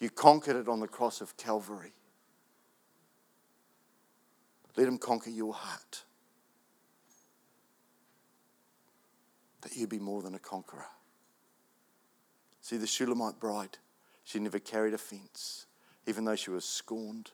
You 0.00 0.08
conquered 0.08 0.56
it 0.56 0.68
on 0.68 0.80
the 0.80 0.88
cross 0.88 1.20
of 1.20 1.36
Calvary. 1.36 1.92
Let 4.76 4.88
him 4.88 4.98
conquer 4.98 5.30
your 5.30 5.52
heart. 5.52 6.04
That 9.60 9.76
you 9.76 9.86
be 9.86 9.98
more 9.98 10.22
than 10.22 10.34
a 10.34 10.38
conqueror. 10.38 10.86
See, 12.62 12.78
the 12.78 12.86
Shulamite 12.86 13.38
bride, 13.38 13.76
she 14.24 14.38
never 14.38 14.58
carried 14.58 14.94
offense, 14.94 15.66
even 16.06 16.24
though 16.24 16.36
she 16.36 16.50
was 16.50 16.64
scorned. 16.64 17.32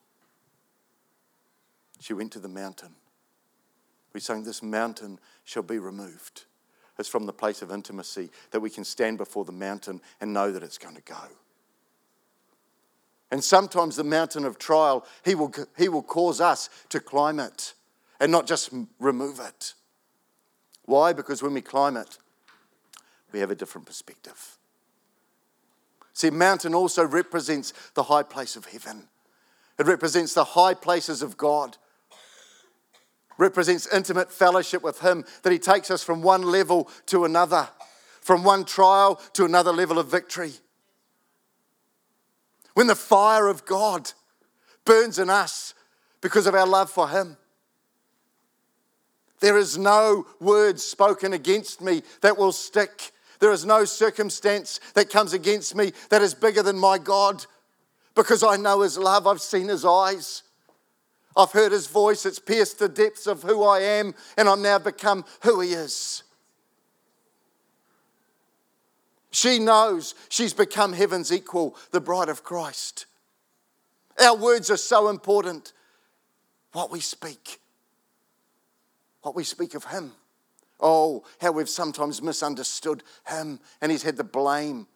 She 2.01 2.15
went 2.15 2.33
to 2.33 2.41
the 2.41 2.49
mountain. 2.49 2.97
We 4.13 4.19
sang, 4.19 4.43
This 4.43 4.63
mountain 4.63 5.21
shall 5.45 5.63
be 5.63 5.79
removed. 5.79 6.47
It's 6.99 7.09
from 7.09 7.27
the 7.27 7.33
place 7.33 7.63
of 7.63 7.71
intimacy 7.71 8.31
that 8.51 8.61
we 8.61 8.71
can 8.71 8.85
stand 8.85 9.19
before 9.19 9.45
the 9.45 9.53
mountain 9.53 10.01
and 10.21 10.33
know 10.33 10.51
that 10.51 10.63
it's 10.63 10.79
going 10.79 10.97
to 10.97 11.03
go. 11.03 11.29
And 13.31 13.43
sometimes 13.43 13.97
the 13.97 14.05
mountain 14.05 14.45
of 14.45 14.59
trial, 14.59 15.05
he 15.25 15.35
will, 15.35 15.53
he 15.77 15.89
will 15.89 16.03
cause 16.03 16.41
us 16.41 16.71
to 16.91 17.01
climb 17.01 17.41
it 17.41 17.75
and 18.21 18.31
not 18.31 18.47
just 18.47 18.71
remove 19.01 19.41
it. 19.41 19.75
Why? 20.85 21.13
Because 21.13 21.43
when 21.43 21.55
we 21.55 21.61
climb 21.61 21.97
it, 21.97 22.19
we 23.33 23.41
have 23.41 23.51
a 23.51 23.57
different 23.57 23.87
perspective. 23.87 24.57
See, 26.13 26.31
mountain 26.31 26.75
also 26.75 27.05
represents 27.05 27.73
the 27.95 28.05
high 28.05 28.23
place 28.23 28.57
of 28.57 28.67
heaven. 28.67 29.09
It 29.79 29.87
represents 29.87 30.33
the 30.33 30.45
high 30.45 30.75
places 30.75 31.21
of 31.21 31.37
God. 31.37 31.77
Represents 33.37 33.93
intimate 33.93 34.33
fellowship 34.33 34.83
with 34.83 35.01
Him, 35.01 35.25
that 35.43 35.53
He 35.53 35.59
takes 35.59 35.91
us 35.91 36.03
from 36.03 36.23
one 36.23 36.43
level 36.43 36.89
to 37.07 37.27
another, 37.27 37.69
from 38.23 38.45
one 38.45 38.65
trial 38.65 39.21
to 39.35 39.45
another 39.45 39.73
level 39.73 39.99
of 39.99 40.11
victory 40.11 40.53
when 42.77 42.89
the 42.89 42.95
fire 42.95 43.49
of 43.49 43.65
God 43.65 44.13
burns 44.85 45.19
in 45.19 45.31
us 45.31 45.73
because 46.21 46.47
of 46.47 46.55
our 46.55 46.67
love 46.67 46.91
for 46.91 47.09
Him. 47.09 47.39
There 49.41 49.57
is 49.57 49.79
no 49.79 50.27
word 50.41 50.79
spoken 50.79 51.33
against 51.33 51.81
me 51.81 52.03
that 52.21 52.37
will 52.37 52.53
stick. 52.53 53.13
There 53.41 53.51
is 53.51 53.65
no 53.65 53.87
circumstance 53.87 54.79
that 54.93 55.09
comes 55.09 55.33
against 55.33 55.75
me 55.75 55.95
that 56.11 56.21
is 56.21 56.35
bigger 56.35 56.63
than 56.63 56.79
my 56.79 56.99
God 56.99 57.47
because 58.15 58.43
I 58.43 58.57
know 58.57 58.83
His 58.83 58.99
love. 58.99 59.27
I've 59.27 59.41
seen 59.41 59.69
His 59.69 59.87
eyes. 59.87 60.43
I've 61.35 61.53
heard 61.53 61.73
His 61.73 61.87
voice. 61.87 62.27
It's 62.27 62.39
pierced 62.39 62.79
the 62.79 62.91
depths 62.91 63.27
of 63.27 63.43
who 63.43 63.65
I 63.65 63.81
am, 63.81 64.15
and 64.37 64.51
I'm 64.51 64.61
now 64.61 64.79
become 64.79 65.25
who 65.41 65.61
He 65.61 65.73
is. 65.73 66.25
She 69.37 69.59
knows 69.59 70.15
she's 70.31 70.55
become 70.55 70.95
heaven's 70.95 71.31
equal, 71.31 71.77
the 71.91 72.01
bride 72.01 72.31
of 72.31 72.43
Christ. 72.43 73.05
Our 74.19 74.35
words 74.35 74.71
are 74.71 74.79
so 74.79 75.11
important. 75.11 75.75
What 76.73 76.91
we 76.91 77.01
speak, 77.01 77.61
what 79.21 79.37
we 79.37 79.45
speak 79.45 79.75
of 79.75 79.85
Him. 79.85 80.13
Oh, 80.81 81.23
how 81.39 81.53
we've 81.53 81.69
sometimes 81.69 82.23
misunderstood 82.23 83.03
Him, 83.29 83.61
and 83.83 83.93
He's 83.93 84.05
had 84.05 84.17
the 84.17 84.25
blame 84.25 84.87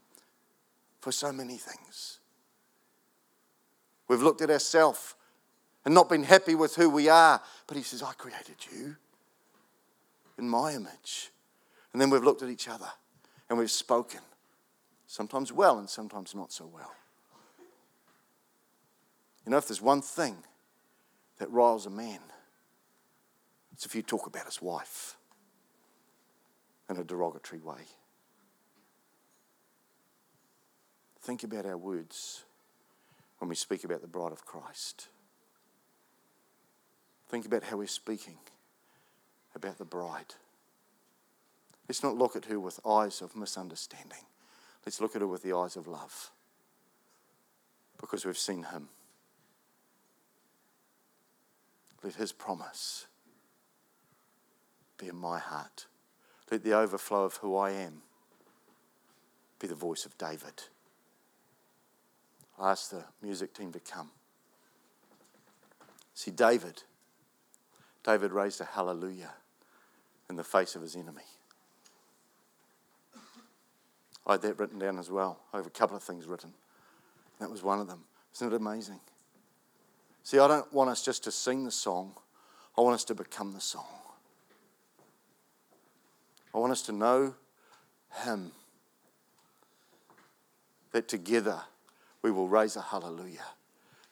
for 1.02 1.12
so 1.12 1.32
many 1.32 1.58
things. 1.58 2.18
We've 4.08 4.22
looked 4.22 4.40
at 4.40 4.48
ourselves 4.48 5.16
and 5.84 5.92
not 5.92 6.08
been 6.08 6.24
happy 6.24 6.54
with 6.54 6.76
who 6.76 6.88
we 6.88 7.10
are, 7.10 7.42
but 7.66 7.76
He 7.76 7.82
says, 7.82 8.02
I 8.02 8.14
created 8.14 8.56
you 8.72 8.96
in 10.38 10.48
my 10.48 10.72
image. 10.72 11.30
And 11.92 12.00
then 12.00 12.08
we've 12.08 12.24
looked 12.24 12.40
at 12.40 12.48
each 12.48 12.68
other 12.68 12.88
and 13.50 13.58
we've 13.58 13.70
spoken 13.70 14.20
sometimes 15.10 15.52
well 15.52 15.76
and 15.76 15.90
sometimes 15.90 16.36
not 16.36 16.52
so 16.52 16.70
well. 16.72 16.92
You 19.44 19.50
know, 19.50 19.58
if 19.58 19.66
there's 19.66 19.82
one 19.82 20.02
thing 20.02 20.36
that 21.38 21.50
riles 21.50 21.84
a 21.84 21.90
man, 21.90 22.20
it's 23.72 23.84
if 23.84 23.96
you 23.96 24.02
talk 24.02 24.28
about 24.28 24.44
his 24.44 24.62
wife 24.62 25.16
in 26.88 26.96
a 26.96 27.02
derogatory 27.02 27.60
way. 27.60 27.82
Think 31.22 31.42
about 31.42 31.66
our 31.66 31.76
words 31.76 32.44
when 33.38 33.48
we 33.48 33.56
speak 33.56 33.82
about 33.82 34.02
the 34.02 34.06
bride 34.06 34.32
of 34.32 34.46
Christ. 34.46 35.08
Think 37.28 37.46
about 37.46 37.64
how 37.64 37.78
we're 37.78 37.88
speaking 37.88 38.38
about 39.56 39.78
the 39.78 39.84
bride. 39.84 40.34
Let's 41.88 42.04
not 42.04 42.16
look 42.16 42.36
at 42.36 42.44
her 42.44 42.60
with 42.60 42.78
eyes 42.86 43.20
of 43.20 43.34
misunderstanding. 43.34 44.26
Let's 44.84 45.00
look 45.00 45.14
at 45.14 45.22
it 45.22 45.26
with 45.26 45.42
the 45.42 45.54
eyes 45.54 45.76
of 45.76 45.86
love 45.86 46.30
because 48.00 48.24
we've 48.24 48.38
seen 48.38 48.64
him. 48.64 48.88
Let 52.02 52.14
his 52.14 52.32
promise 52.32 53.06
be 54.96 55.08
in 55.08 55.16
my 55.16 55.38
heart. 55.38 55.86
Let 56.50 56.64
the 56.64 56.72
overflow 56.72 57.24
of 57.24 57.36
who 57.36 57.56
I 57.56 57.70
am 57.72 58.02
be 59.58 59.66
the 59.66 59.74
voice 59.74 60.06
of 60.06 60.16
David. 60.16 60.62
I 62.58 62.72
ask 62.72 62.90
the 62.90 63.04
music 63.22 63.54
team 63.54 63.72
to 63.72 63.80
come. 63.80 64.10
See, 66.14 66.30
David, 66.30 66.82
David 68.02 68.32
raised 68.32 68.60
a 68.60 68.64
hallelujah 68.64 69.32
in 70.28 70.36
the 70.36 70.44
face 70.44 70.74
of 70.74 70.82
his 70.82 70.96
enemy. 70.96 71.22
I 74.30 74.34
had 74.34 74.42
that 74.42 74.60
written 74.60 74.78
down 74.78 74.96
as 74.96 75.10
well. 75.10 75.40
I 75.52 75.56
have 75.56 75.66
a 75.66 75.70
couple 75.70 75.96
of 75.96 76.04
things 76.04 76.24
written. 76.24 76.52
That 77.40 77.50
was 77.50 77.64
one 77.64 77.80
of 77.80 77.88
them. 77.88 78.04
Isn't 78.32 78.52
it 78.52 78.56
amazing? 78.56 79.00
See, 80.22 80.38
I 80.38 80.46
don't 80.46 80.72
want 80.72 80.88
us 80.88 81.04
just 81.04 81.24
to 81.24 81.32
sing 81.32 81.64
the 81.64 81.72
song, 81.72 82.14
I 82.78 82.80
want 82.82 82.94
us 82.94 83.02
to 83.06 83.14
become 83.16 83.52
the 83.52 83.60
song. 83.60 83.88
I 86.54 86.58
want 86.58 86.70
us 86.70 86.82
to 86.82 86.92
know 86.92 87.34
Him. 88.24 88.52
That 90.92 91.08
together 91.08 91.62
we 92.22 92.30
will 92.30 92.46
raise 92.46 92.76
a 92.76 92.82
hallelujah 92.82 93.46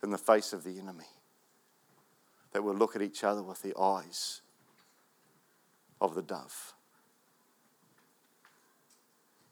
in 0.02 0.10
the 0.10 0.18
face 0.18 0.52
of 0.52 0.64
the 0.64 0.80
enemy. 0.80 1.06
That 2.52 2.64
we'll 2.64 2.74
look 2.74 2.96
at 2.96 3.02
each 3.02 3.22
other 3.22 3.42
with 3.44 3.62
the 3.62 3.78
eyes 3.78 4.40
of 6.00 6.16
the 6.16 6.22
dove 6.22 6.74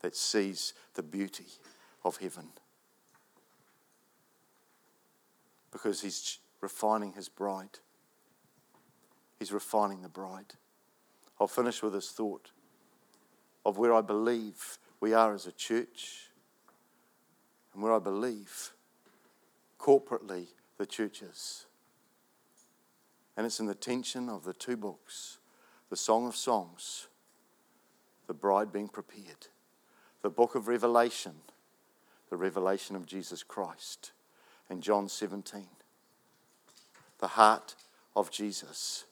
that 0.07 0.14
sees 0.14 0.73
the 0.95 1.03
beauty 1.03 1.49
of 2.05 2.19
heaven. 2.19 2.47
Because 5.73 6.01
he's 6.01 6.38
refining 6.61 7.14
his 7.14 7.29
bride. 7.29 7.81
He's 9.40 9.51
refining 9.51 10.03
the 10.03 10.09
bride. 10.09 10.55
I'll 11.40 11.49
finish 11.49 11.83
with 11.83 11.92
this 11.92 12.12
thought 12.12 12.53
of 13.64 13.79
where 13.79 13.92
I 13.92 14.01
believe 14.01 14.79
we 15.01 15.12
are 15.12 15.35
as 15.35 15.49
a 15.49 15.53
church 15.53 16.31
and 17.75 17.83
where 17.83 17.92
I 17.92 17.99
believe 17.99 18.71
corporately 19.77 20.47
the 20.79 20.87
church 20.87 21.21
is. 21.21 21.66
And 23.37 23.45
it's 23.45 23.59
in 23.59 23.66
the 23.66 23.75
tension 23.75 24.29
of 24.29 24.45
the 24.45 24.55
two 24.55 24.77
books 24.77 25.38
the 25.90 25.97
Song 25.97 26.29
of 26.29 26.37
Songs, 26.37 27.09
the 28.29 28.35
bride 28.35 28.73
being 28.73 28.87
prepared 28.87 29.49
the 30.26 30.30
book 30.30 30.56
of 30.56 30.66
Revelation, 30.66 31.34
the 32.30 32.36
revelation 32.36 32.96
of 32.96 33.06
Jesus 33.06 33.44
Christ, 33.44 34.10
and 34.68 34.82
John 34.82 35.08
17, 35.08 35.68
the 37.20 37.28
heart 37.28 37.76
of 38.16 38.32
Jesus. 38.32 39.04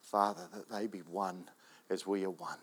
Father, 0.00 0.42
that 0.54 0.70
they 0.70 0.86
be 0.86 1.00
one 1.00 1.50
as 1.90 2.06
we 2.06 2.24
are 2.24 2.30
one. 2.30 2.60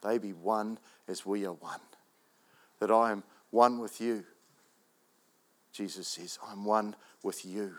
They 0.00 0.16
be 0.16 0.32
one 0.32 0.78
as 1.06 1.26
we 1.26 1.44
are 1.44 1.52
one. 1.52 1.80
That 2.80 2.90
I 2.90 3.12
am 3.12 3.24
one 3.50 3.78
with 3.78 4.00
you. 4.00 4.24
Jesus 5.70 6.08
says, 6.08 6.38
I'm 6.50 6.64
one 6.64 6.96
with 7.22 7.44
you. 7.44 7.74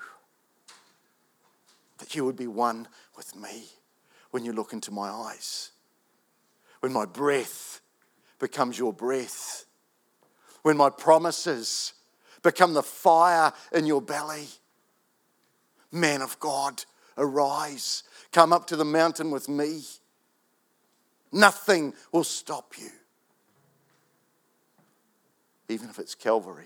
That 1.97 2.13
you 2.13 2.23
would 2.23 2.37
be 2.37 2.45
one 2.45 2.87
with 3.17 3.35
me 3.35 3.63
when 4.29 4.45
you 4.45 4.53
look 4.53 4.73
into 4.73 4.91
my 4.91 5.09
eyes 5.09 5.71
when 6.79 6.93
my 6.93 7.05
breath 7.05 7.81
becomes 8.39 8.77
your 8.77 8.93
breath, 8.93 9.65
when 10.63 10.77
my 10.77 10.89
promises 10.89 11.93
become 12.41 12.73
the 12.73 12.83
fire 12.83 13.53
in 13.73 13.85
your 13.85 14.01
belly. 14.01 14.47
Man 15.91 16.21
of 16.21 16.39
God, 16.39 16.85
arise, 17.17 18.03
come 18.31 18.53
up 18.53 18.67
to 18.67 18.75
the 18.75 18.85
mountain 18.85 19.31
with 19.31 19.49
me. 19.49 19.81
Nothing 21.31 21.93
will 22.11 22.23
stop 22.23 22.73
you, 22.77 22.89
even 25.67 25.89
if 25.89 25.99
it's 25.99 26.15
Calvary. 26.15 26.65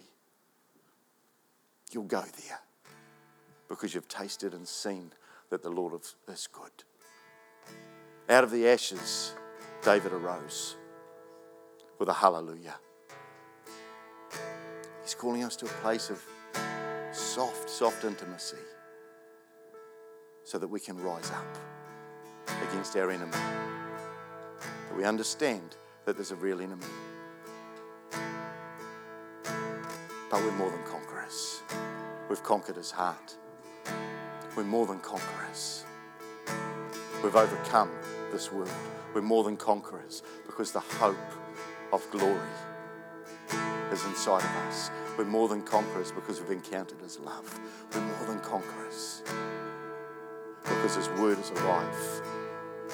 you'll 1.92 2.04
go 2.04 2.22
there 2.22 2.60
because 3.68 3.94
you've 3.94 4.08
tasted 4.08 4.54
and 4.54 4.68
seen 4.68 5.12
that 5.50 5.64
the 5.64 5.70
Lord 5.70 5.94
is 6.28 6.48
good. 6.52 6.72
Out 8.30 8.44
of 8.44 8.52
the 8.52 8.68
ashes, 8.68 9.34
David 9.84 10.14
arose 10.14 10.78
with 12.00 12.08
a 12.08 12.14
hallelujah. 12.14 12.76
He's 15.02 15.14
calling 15.14 15.44
us 15.44 15.58
to 15.58 15.66
a 15.66 15.70
place 15.82 16.10
of 16.10 16.24
soft, 17.12 17.70
soft 17.70 18.06
intimacy 18.06 18.58
so 20.46 20.58
that 20.58 20.68
we 20.68 20.80
can 20.80 20.98
rise 21.02 21.30
up 21.32 21.58
against 22.70 22.96
our 22.96 23.12
enemy. 23.12 23.32
That 23.32 24.98
we 24.98 25.04
understand 25.04 25.76
that 26.06 26.16
there's 26.16 26.32
a 26.32 26.36
real 26.36 26.62
enemy. 26.62 26.86
But 30.32 30.42
we're 30.44 30.52
more 30.54 30.72
than 30.72 30.84
conquerors. 30.84 31.62
We've 32.30 32.44
conquered 32.44 32.78
his 32.78 32.92
heart. 32.92 33.36
We're 34.56 34.64
more 34.64 34.88
than 34.88 35.00
conquerors. 35.00 35.84
We've 37.22 37.36
overcome 37.36 37.92
this 38.34 38.52
world. 38.52 38.70
We're 39.14 39.22
more 39.22 39.44
than 39.44 39.56
conquerors 39.56 40.24
because 40.48 40.72
the 40.72 40.80
hope 40.80 41.16
of 41.94 42.06
glory 42.10 42.50
is 43.92 44.04
inside 44.06 44.44
of 44.44 44.56
us. 44.68 44.90
We're 45.18 45.26
more 45.26 45.48
than 45.48 45.62
conquerors 45.62 46.12
because 46.12 46.42
we've 46.42 46.50
encountered 46.50 47.00
His 47.00 47.20
love. 47.20 47.60
We're 47.94 48.02
more 48.02 48.26
than 48.26 48.40
conquerors 48.40 49.22
because 50.64 50.96
His 50.96 51.08
word 51.10 51.40
is 51.40 51.52
alive. 51.52 52.22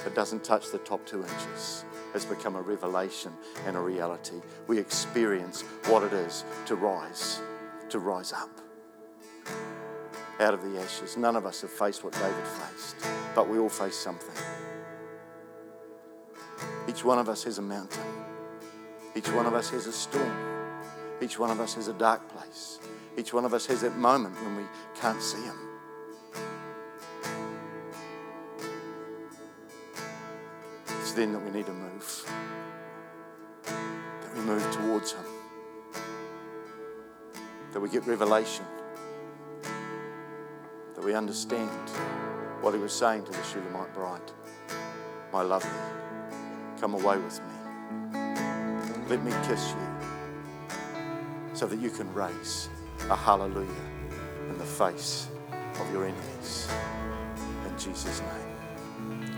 It 0.05 0.13
doesn't 0.13 0.43
touch 0.43 0.71
the 0.71 0.77
top 0.79 1.05
two 1.05 1.21
inches. 1.21 1.85
It's 2.13 2.25
become 2.25 2.57
a 2.57 2.61
revelation 2.61 3.31
and 3.65 3.77
a 3.77 3.79
reality. 3.79 4.41
We 4.67 4.77
experience 4.77 5.61
what 5.87 6.03
it 6.03 6.11
is 6.11 6.43
to 6.65 6.75
rise, 6.75 7.41
to 7.89 7.99
rise 7.99 8.33
up 8.33 8.49
out 10.41 10.53
of 10.53 10.63
the 10.63 10.79
ashes. 10.81 11.15
None 11.15 11.35
of 11.35 11.45
us 11.45 11.61
have 11.61 11.71
faced 11.71 12.03
what 12.03 12.13
David 12.13 12.45
faced, 12.45 12.95
but 13.35 13.47
we 13.47 13.57
all 13.57 13.69
face 13.69 13.95
something. 13.95 14.35
Each 16.89 17.05
one 17.05 17.19
of 17.19 17.29
us 17.29 17.43
has 17.43 17.59
a 17.59 17.61
mountain. 17.61 18.01
Each 19.15 19.31
one 19.31 19.45
of 19.45 19.53
us 19.53 19.69
has 19.69 19.85
a 19.85 19.91
storm. 19.93 20.33
Each 21.21 21.37
one 21.37 21.51
of 21.51 21.59
us 21.59 21.75
has 21.75 21.87
a 21.87 21.93
dark 21.93 22.27
place. 22.29 22.79
Each 23.15 23.31
one 23.31 23.45
of 23.45 23.53
us 23.53 23.67
has 23.67 23.81
that 23.81 23.95
moment 23.95 24.33
when 24.41 24.55
we 24.55 24.63
can't 24.99 25.21
see 25.21 25.43
Him. 25.43 25.55
It's 30.99 31.11
then 31.11 31.31
that 31.33 31.39
we 31.39 31.51
need 31.51 31.67
to 31.67 31.73
move. 31.73 32.31
That 33.65 34.35
we 34.35 34.41
move 34.41 34.71
towards 34.71 35.11
Him. 35.11 35.25
That 37.71 37.81
we 37.81 37.89
get 37.89 38.07
revelation. 38.07 38.65
That 40.95 41.05
we 41.05 41.13
understand 41.13 41.89
what 42.61 42.73
He 42.73 42.79
was 42.79 42.93
saying 42.93 43.25
to 43.25 43.31
the 43.31 43.43
Shulamite 43.43 43.93
bride. 43.93 44.31
My 45.31 45.43
lovely, 45.43 45.69
come 46.79 46.93
away 46.93 47.17
with 47.17 47.39
me. 47.39 47.45
Let 49.09 49.23
me 49.23 49.31
kiss 49.47 49.73
you 49.73 49.87
so 51.53 51.65
that 51.67 51.79
you 51.79 51.89
can 51.89 52.13
raise 52.13 52.69
a 53.09 53.15
hallelujah 53.15 53.67
in 54.49 54.57
the 54.57 54.65
face 54.65 55.27
of 55.79 55.91
your 55.91 56.05
enemies. 56.05 56.69
In 57.67 57.77
Jesus' 57.77 58.21
name. 58.21 59.28